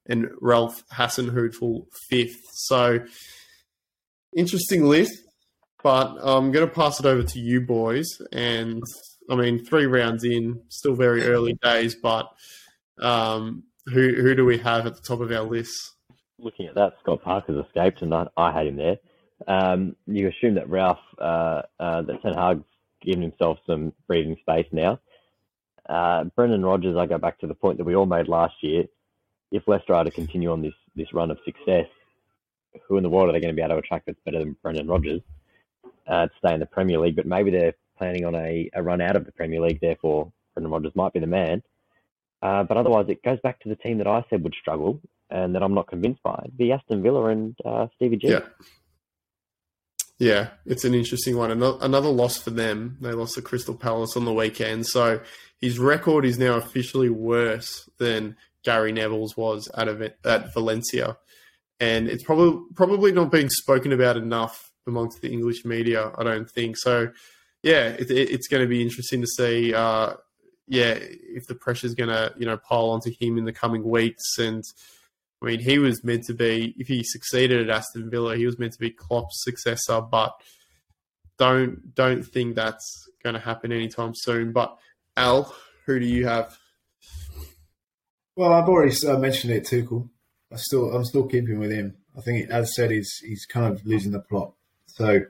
[0.07, 2.43] and Ralph Hasenhüttl fifth.
[2.53, 3.01] So
[4.37, 5.23] interesting list,
[5.83, 8.09] but I'm going to pass it over to you boys.
[8.33, 8.83] And
[9.31, 12.29] I mean, three rounds in, still very early days, but
[13.01, 15.93] um, who who do we have at the top of our list?
[16.39, 18.99] Looking at that, Scott Parker's escaped, and I, I had him there.
[19.47, 22.65] Um, you assume that Ralph, uh, uh, that Ten Hag's
[23.03, 24.99] given himself some breathing space now.
[25.89, 28.85] Uh, Brendan Rodgers, I go back to the point that we all made last year.
[29.51, 31.87] If Leicester are to continue on this, this run of success,
[32.89, 34.57] who in the world are they going to be able to attract that's better than
[34.63, 35.21] Brendan Rodgers
[36.09, 37.17] uh, to stay in the Premier League?
[37.17, 40.73] But maybe they're planning on a, a run out of the Premier League, therefore Brendan
[40.73, 41.63] Rodgers might be the man.
[42.43, 45.01] Uh, but otherwise, it goes back to the team that I said would struggle
[45.31, 46.47] and that I'm not convinced by.
[46.57, 48.29] The Aston Villa and uh, Stevie G.
[48.29, 48.41] Yeah.
[50.19, 51.51] Yeah, it's an interesting one.
[51.51, 52.99] Another loss for them.
[53.01, 54.87] They lost to Crystal Palace on the weekend.
[54.87, 55.21] So
[55.61, 61.19] his record is now officially worse than Gary Neville's was at, at Valencia.
[61.81, 66.49] And it's probably probably not being spoken about enough amongst the English media, I don't
[66.49, 66.77] think.
[66.77, 67.11] So,
[67.65, 70.15] yeah, it, it, it's going to be interesting to see, uh,
[70.69, 74.39] yeah, if the pressure's going to, you know, pile onto him in the coming weeks.
[74.39, 74.63] And
[75.43, 78.59] I mean, he was meant to be, if he succeeded at Aston Villa, he was
[78.59, 80.33] meant to be Klopp's successor, but
[81.39, 84.53] don't don't think that's going to happen anytime soon.
[84.53, 84.77] But
[85.17, 85.55] Al,
[85.87, 86.57] who do you have?
[88.37, 89.65] Well, I've already uh, mentioned it.
[89.65, 90.09] Tuchel.
[90.53, 91.97] I still, I'm still keeping with him.
[92.17, 94.53] I think, as said, he's he's kind of losing the plot.
[94.87, 95.21] So,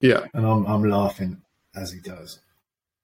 [0.00, 1.42] Yeah, and I'm I'm laughing
[1.74, 2.40] as he does.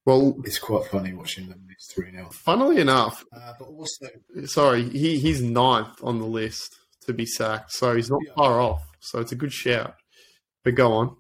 [0.09, 4.07] Well, It's quite funny watching them lose three 0 funnily enough, uh, But also,
[4.47, 6.75] sorry, he, he's ninth on the list
[7.07, 8.33] to be sacked, so he's not Yeah.
[8.35, 8.83] far off.
[9.01, 9.95] So it's a good shout.
[10.65, 11.17] But go on.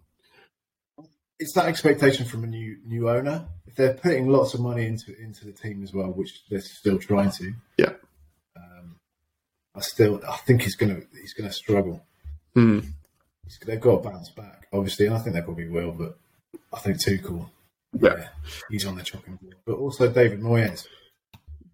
[1.38, 3.46] it's that expectation from a new new owner.
[3.66, 6.98] If they're putting lots of money into into the team as well, which they're still
[6.98, 7.52] trying to.
[7.76, 7.92] Yeah.
[8.56, 8.96] Um,
[9.76, 12.04] I still, I think he's gonna he's gonna struggle.
[12.54, 12.80] Hmm.
[13.44, 15.92] He's, they've got to bounce back, obviously, and I think they probably will.
[15.92, 16.18] But
[16.72, 17.48] I think Tuchel,
[17.98, 18.28] Yeah.
[18.70, 19.56] he's on the chopping board.
[19.64, 20.86] But also David Moyes.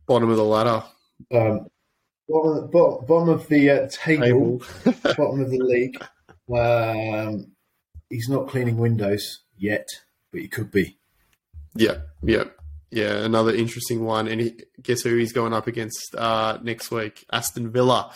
[0.06, 0.84] Bottom of the ladder.
[1.32, 1.66] Um,
[2.28, 4.94] bottom, bottom of the uh, table, Table.
[5.16, 5.96] bottom of the league.
[6.54, 7.52] Um,
[8.10, 9.88] he's not cleaning windows yet,
[10.30, 10.98] but he could be.
[11.74, 12.44] Yeah, yeah,
[12.90, 13.24] yeah.
[13.24, 14.28] Another interesting one.
[14.28, 17.24] And he, guess who he's going up against uh, next week?
[17.32, 18.12] Aston Villa.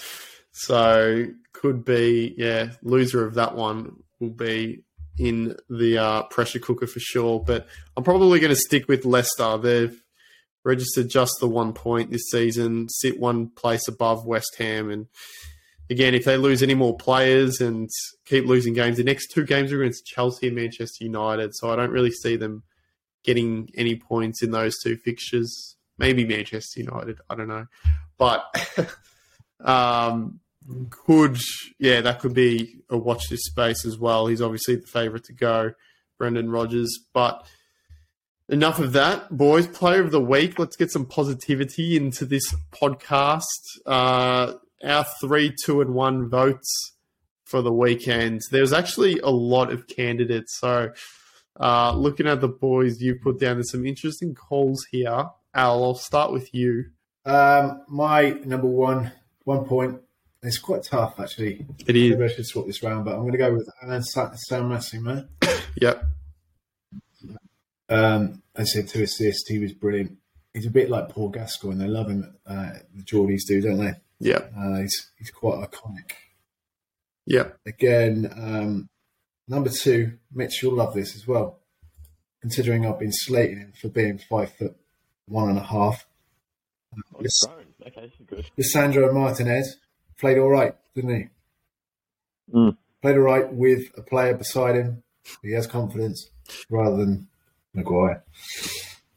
[0.53, 4.85] So could be, yeah, loser of that one will be
[5.19, 7.41] in the uh, pressure cooker for sure.
[7.41, 7.67] But
[7.97, 9.59] I'm probably going to stick with Leicester.
[9.59, 10.03] They've
[10.65, 14.91] registered just the one point this season, sit one place above West Ham.
[14.91, 15.07] And
[15.91, 17.89] again, if they lose any more players and
[18.27, 21.55] keep losing games, the next two games are against Chelsea and Manchester United.
[21.55, 22.63] So I don't really see them
[23.25, 25.77] getting any points in those two fixtures.
[25.99, 27.67] Maybe Manchester United, I don't know.
[28.19, 28.45] But
[29.65, 30.41] um,
[30.91, 31.39] could,
[31.79, 34.27] yeah, that could be a watch this space as well.
[34.27, 35.73] He's obviously the favourite to go,
[36.19, 36.99] Brendan Rodgers.
[37.13, 37.47] But
[38.49, 39.67] enough of that, boys.
[39.67, 40.59] Player of the week.
[40.59, 43.41] Let's get some positivity into this podcast.
[43.87, 44.55] Uh,
[44.85, 46.95] our three, two, and one votes
[47.45, 48.43] for the weekend.
[48.51, 50.59] There's actually a lot of candidates.
[50.59, 50.93] So,
[51.59, 55.27] uh, looking at the boys you put down, there's some interesting calls here.
[55.55, 56.85] Al, I'll start with you.
[57.25, 59.13] Um, my number one,
[59.45, 60.01] one point.
[60.43, 61.67] It's quite tough, actually.
[61.87, 64.35] It Maybe I should swap this round, but I'm going to go with Alan Sa-
[64.35, 65.27] San Massimo.
[65.81, 66.03] Yep.
[67.89, 69.49] Um, I said two assists.
[69.49, 70.17] He was brilliant.
[70.53, 71.79] He's a bit like Paul Gascoigne.
[71.79, 72.35] They love him.
[72.45, 73.95] Uh, the Geordies do, don't they?
[74.19, 74.53] Yep.
[74.59, 76.13] Uh, he's he's quite iconic.
[77.27, 77.59] Yep.
[77.67, 78.89] Again, um,
[79.47, 81.61] number two, Mitch, you'll love this as well.
[82.41, 84.75] Considering I've been slating him for being five foot
[85.27, 86.07] one and a half.
[87.15, 87.41] Oh, he's.
[87.87, 88.47] Okay, this is good.
[88.59, 89.77] Lisandro Martinez
[90.19, 91.29] played all right, didn't he?
[92.55, 92.77] Mm.
[93.03, 95.03] Played all right with a player beside him.
[95.43, 96.31] He has confidence
[96.71, 97.29] rather than
[97.75, 98.23] Maguire.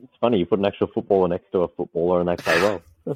[0.04, 2.82] It's funny, you put an actual footballer next to a footballer and they play well.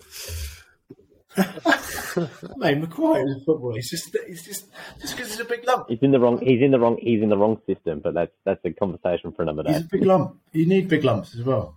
[2.58, 3.76] Mate, Maguire is a footballer.
[3.76, 4.68] He's just, he's just,
[5.02, 5.90] just because he's a big lump.
[5.90, 6.40] He's in the wrong.
[6.42, 6.98] He's in the wrong.
[7.02, 8.00] He's in the wrong system.
[8.00, 9.74] But that's that's a conversation for another day.
[9.74, 10.40] He's a big lump.
[10.54, 11.76] You need big lumps as well.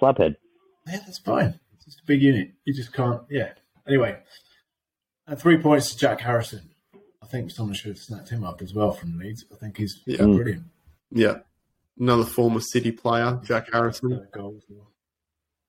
[0.00, 0.36] Slabhead.
[0.86, 1.60] Yeah, that's fine.
[1.74, 2.52] It's just a big unit.
[2.64, 3.20] You just can't.
[3.28, 3.50] Yeah.
[3.86, 4.16] Anyway,
[5.30, 6.62] and three points to Jack Harrison.
[7.22, 9.44] I think someone should have snapped him up as well from Leeds.
[9.52, 10.24] I think he's Yeah.
[10.24, 10.64] Brilliant.
[11.12, 11.38] Yeah.
[11.98, 14.12] Another former City player, Jack Harrison.
[14.12, 14.64] Uh, goals.
[14.68, 14.76] as.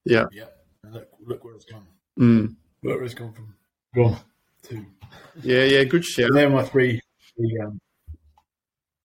[0.04, 0.26] Yeah.
[0.32, 0.46] Yeah.
[0.84, 1.86] And look, look where it's gone.
[2.20, 2.56] Mm.
[2.84, 3.54] Look where it's gone from.
[3.96, 4.18] Gone.
[4.64, 4.86] Two.
[5.44, 6.28] Yeah, yeah, good shout.
[6.28, 7.00] And they're my three,
[7.36, 7.80] three, um,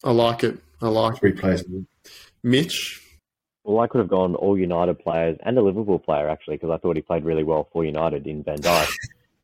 [0.05, 0.59] I like it.
[0.81, 1.65] I like three players.
[2.43, 3.03] Mitch.
[3.65, 6.77] Well, I could have gone all United players and a Liverpool player actually because I
[6.79, 8.89] thought he played really well for United in Van Dijk,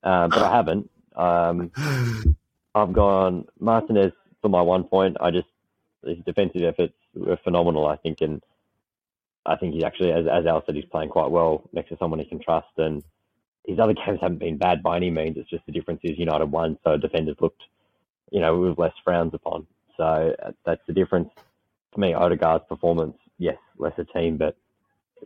[0.05, 0.89] um, but I haven't.
[1.17, 1.71] Um,
[2.75, 5.17] I've gone Martinez for my one point.
[5.21, 5.49] I just
[6.05, 7.87] his defensive efforts were phenomenal.
[7.87, 8.43] I think, and
[9.47, 12.19] I think he's actually, as as Al said, he's playing quite well next to someone
[12.21, 12.69] he can trust.
[12.79, 13.03] And
[13.67, 15.37] his other games haven't been bad by any means.
[15.37, 17.63] It's just the difference is United won, so defenders looked,
[18.31, 19.67] you know, with less frowns upon.
[19.97, 21.31] So uh, that's the difference.
[21.93, 24.57] For me, Odegaard's performance, yes, lesser team, but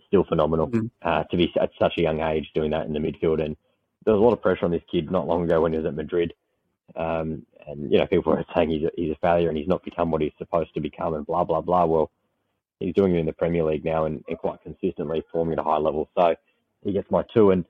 [0.06, 0.90] still phenomenal Mhm.
[1.02, 3.42] uh, to be at such a young age doing that in the midfield.
[3.42, 3.56] And
[4.06, 5.86] there was a lot of pressure on this kid not long ago when he was
[5.86, 6.32] at Madrid.
[6.94, 9.84] Um, and you know, people were saying he's a, he's a failure and he's not
[9.84, 11.84] become what he's supposed to become, and blah blah blah.
[11.84, 12.10] Well,
[12.78, 15.68] he's doing it in the Premier League now and, and quite consistently performing at a
[15.68, 16.08] high level.
[16.16, 16.36] So
[16.84, 17.64] he gets my two, and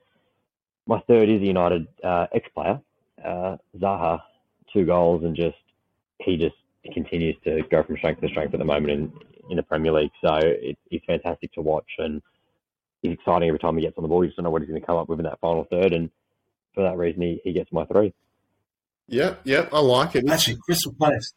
[0.85, 2.79] my third is a United uh, ex-player,
[3.25, 4.21] uh, Zaha,
[4.71, 5.57] two goals, and just
[6.19, 6.55] he just
[6.93, 9.11] continues to go from strength to strength at the moment in
[9.49, 10.11] in the Premier League.
[10.23, 12.21] So it, it's fantastic to watch, and
[13.01, 14.23] he's exciting every time he gets on the ball.
[14.23, 15.93] You just don't know what he's going to come up with in that final third,
[15.93, 16.11] and
[16.77, 18.13] for that reason, he, he gets my three.
[19.07, 20.29] Yep, yep, I like it.
[20.29, 21.33] Actually, Crystal Palace.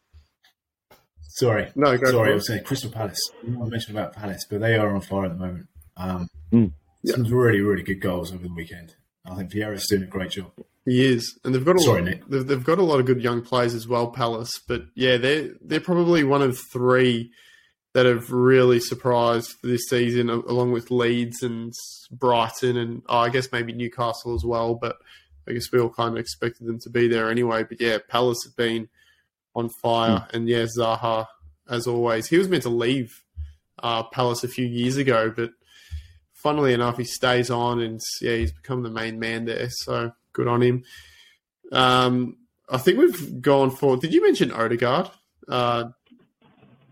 [1.21, 1.71] Sorry.
[1.75, 3.19] No, go Sorry, I was saying Crystal Palace.
[3.43, 5.67] You might mention about Palace, but they are on fire at the moment.
[5.97, 6.73] Um, Mm.
[7.01, 7.15] Yeah.
[7.15, 8.93] Some really, really good goals over the weekend.
[9.25, 10.51] I think Vieira's doing a great job.
[10.85, 12.27] He is, and they've got a Sorry, lot, Nick.
[12.27, 14.59] They've, they've got a lot of good young players as well, Palace.
[14.67, 17.31] But yeah, they're they're probably one of three
[17.93, 21.73] that have really surprised this season, along with Leeds and
[22.11, 24.75] Brighton, and oh, I guess maybe Newcastle as well.
[24.75, 24.97] But
[25.47, 27.63] I guess we all kind of expected them to be there anyway.
[27.63, 28.89] But yeah, Palace have been
[29.55, 31.27] on fire, and yeah, Zaha
[31.69, 32.27] as always.
[32.27, 33.23] He was meant to leave
[33.81, 35.51] uh, Palace a few years ago, but
[36.33, 39.67] funnily enough, he stays on, and yeah, he's become the main man there.
[39.69, 40.83] So good on him.
[41.71, 42.37] Um,
[42.69, 43.97] I think we've gone for.
[43.97, 45.09] Did you mention Odegaard,
[45.47, 45.85] uh,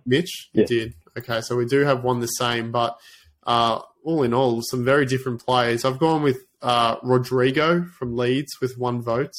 [0.06, 0.50] Mitch?
[0.54, 0.94] You did.
[1.18, 2.98] Okay, so we do have one the same, but
[3.46, 5.86] uh, all in all, some very different players.
[5.86, 9.34] I've gone with uh, Rodrigo from Leeds with one vote.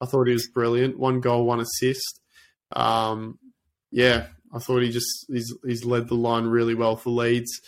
[0.00, 0.98] I thought he was brilliant.
[0.98, 2.20] One goal, one assist.
[2.72, 3.38] Um,
[3.90, 7.60] yeah, I thought he just he's, he's led the line really well for Leeds.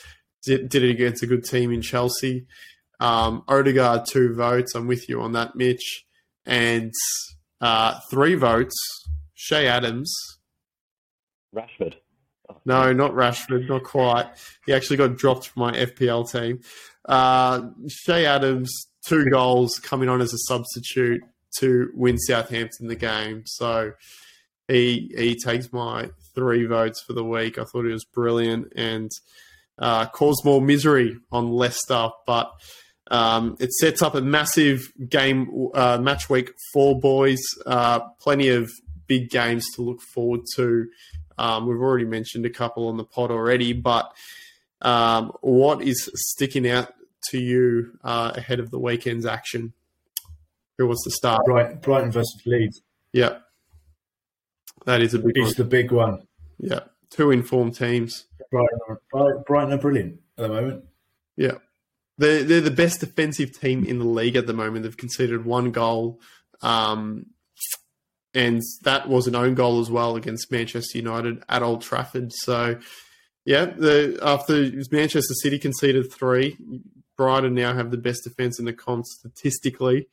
[0.45, 2.47] Did, did it against a good team in Chelsea.
[3.01, 4.75] Um, Odegaard, two votes.
[4.75, 6.05] I'm with you on that, Mitch.
[6.45, 6.93] And
[7.61, 8.77] uh, three votes.
[9.35, 10.13] Shay Adams.
[11.55, 11.95] Rashford.
[12.65, 14.27] No, not Rashford, not quite.
[14.67, 16.61] He actually got dropped from my FPL team.
[17.05, 21.23] Uh, Shay Adams, two goals coming on as a substitute
[21.59, 23.43] to win Southampton the game.
[23.47, 23.93] So
[24.69, 27.59] he he takes my three votes for the week.
[27.59, 29.11] I thought it was brilliant and
[29.79, 32.51] uh, caused more misery on Leicester, but
[33.11, 37.41] um, it sets up a massive game uh, match week for boys.
[37.65, 38.71] Uh, plenty of
[39.07, 40.89] big games to look forward to.
[41.39, 44.11] Um, we've already mentioned a couple on the pod already, but
[44.83, 46.93] um, what is sticking out
[47.31, 49.73] to you uh, ahead of the weekend's action?
[50.79, 51.45] Who wants to start?
[51.47, 53.39] Brighton, Brighton versus Leeds Yeah,
[54.85, 55.53] that is a big one.
[55.57, 56.27] the big one.
[56.59, 58.27] Yeah, two informed teams.
[58.51, 60.85] Brighton are, Brighton- Brighton are brilliant at the moment.
[61.37, 61.59] Yeah.
[62.19, 64.85] They're, they're the best defensive team in the league at the moment.
[64.85, 66.19] They've conceded one goal.
[66.63, 67.27] Um,
[68.33, 72.33] and that was an own goal as well against Manchester United at Old Trafford.
[72.33, 72.79] So,
[73.45, 76.57] yeah, the, after Manchester City conceded three,
[77.17, 80.09] Brighton now have the best defense in the comp statistically.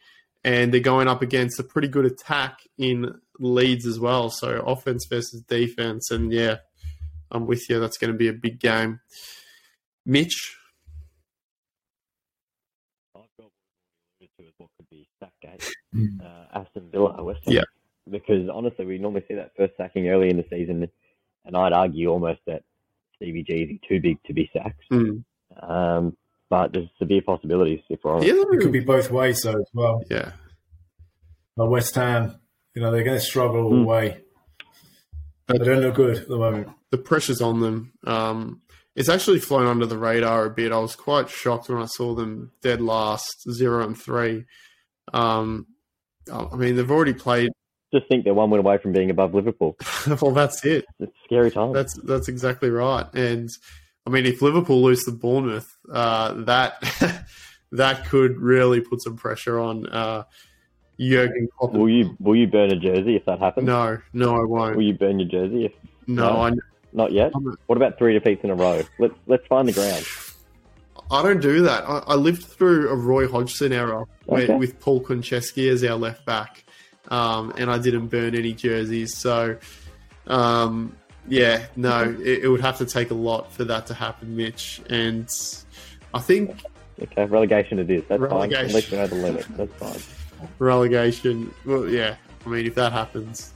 [0.46, 4.30] And they're going up against a pretty good attack in Leeds as well.
[4.30, 6.12] So, offense versus defense.
[6.12, 6.58] And yeah,
[7.32, 7.80] I'm with you.
[7.80, 9.00] That's going to be a big game.
[10.06, 10.58] Mitch,
[13.16, 13.52] I've got what
[14.20, 15.72] you alluded to as what could be Sackgate,
[16.22, 17.54] uh, Aston Villa, West Ham.
[17.54, 17.64] Yeah.
[18.10, 20.90] Because honestly, we normally see that first sacking early in the season,
[21.46, 22.64] and I'd argue almost that
[23.16, 24.84] Stevie G is too big to be sacked.
[24.92, 25.24] Mm.
[25.62, 26.18] Um,
[26.54, 28.28] but there's severe possibilities if we're honest.
[28.28, 30.04] Yeah, It could be both ways though as well.
[30.12, 30.34] yeah.
[31.58, 32.36] Like West Ham,
[32.76, 33.86] you know, they're going to struggle all the Mm.
[33.86, 34.22] way.
[35.48, 36.68] They don't look good at the moment.
[36.92, 37.94] The pressure's on them.
[38.06, 38.62] Um,
[38.96, 40.72] it's actually flown under the radar a bit.
[40.72, 44.46] I was quite shocked when I saw them dead last, zero and three.
[45.12, 45.66] Um,
[46.32, 47.50] I mean, they've already played.
[47.94, 49.76] Just think they're one win away from being above Liverpool.
[50.22, 50.86] well, that's it.
[51.00, 51.74] It's a scary time.
[51.74, 53.08] That's that's exactly right.
[53.16, 53.50] And
[54.06, 57.26] I mean, if Liverpool lose to Bournemouth, uh, that
[57.72, 60.24] that could really put some pressure on uh,
[61.00, 61.74] Jurgen Klopp.
[61.74, 63.66] will you will you burn a jersey if that happens?
[63.66, 64.76] No, no, I won't.
[64.76, 65.74] Will you burn your jersey if
[66.08, 66.42] No, No.
[66.42, 66.52] I,
[66.92, 67.32] not yet?
[67.34, 68.82] I'm- What about three defeats in a row?
[69.00, 70.06] Let's let's find the ground.
[71.12, 71.84] I don't do that.
[71.88, 76.26] I, I lived through a Roy Hodgson era where, with Paul Konchesky as our left
[76.26, 76.64] back,
[77.10, 79.18] um, and I didn't burn any jerseys.
[79.18, 79.58] So,
[80.28, 80.96] um,
[81.28, 84.82] yeah, no, it, it would have to take a lot for that to happen, Mitch.
[84.90, 85.28] And
[86.14, 86.64] I think
[87.02, 88.04] Okay, relegation it is.
[88.08, 88.68] That's Relegation.
[88.68, 88.70] fine.
[88.70, 89.46] At least we know the limit.
[89.58, 90.48] That's fine.
[90.60, 91.54] relegation.
[91.66, 92.16] Well, yeah,
[92.46, 93.52] I mean, if that happens,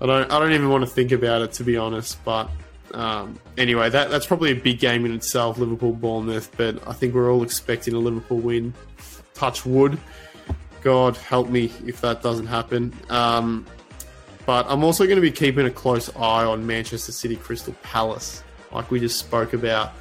[0.00, 0.30] I don't.
[0.30, 2.22] I don't even want to think about it to be honest.
[2.24, 2.50] But
[2.92, 6.50] um, anyway, that that's probably a big game in itself, Liverpool Bournemouth.
[6.56, 8.74] But I think we're all expecting a Liverpool win.
[9.34, 9.98] Touch wood.
[10.82, 12.92] God help me if that doesn't happen.
[13.08, 13.66] Um,
[14.46, 18.42] but I'm also going to be keeping a close eye on Manchester City Crystal Palace,
[18.72, 19.92] like we just spoke about.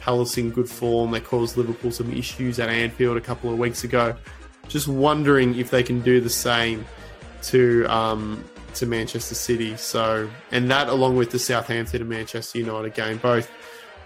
[0.00, 1.12] Palace in good form.
[1.12, 4.14] They caused Liverpool some issues at Anfield a couple of weeks ago.
[4.68, 6.84] Just wondering if they can do the same
[7.44, 9.76] to um, to Manchester City.
[9.76, 13.50] So, and that along with the Southampton and Manchester United game, both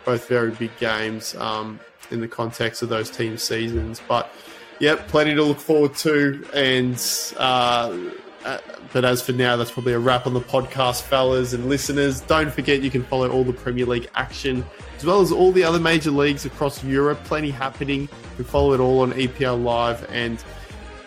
[0.05, 1.81] both very big games um,
[2.11, 4.01] in the context of those team seasons.
[4.09, 4.31] But
[4.79, 6.47] yep, plenty to look forward to.
[6.55, 6.95] And
[7.37, 7.99] uh,
[8.45, 8.59] uh,
[8.93, 12.21] but as for now, that's probably a wrap on the podcast, fellas and listeners.
[12.23, 14.65] Don't forget you can follow all the Premier League action
[14.97, 17.23] as well as all the other major leagues across Europe.
[17.25, 18.03] Plenty happening.
[18.03, 20.43] You can follow it all on EPL Live and.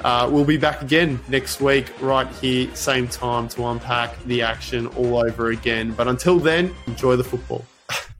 [0.03, 4.87] Uh, we'll be back again next week, right here, same time, to unpack the action
[4.87, 5.91] all over again.
[5.91, 7.63] But until then, enjoy the football.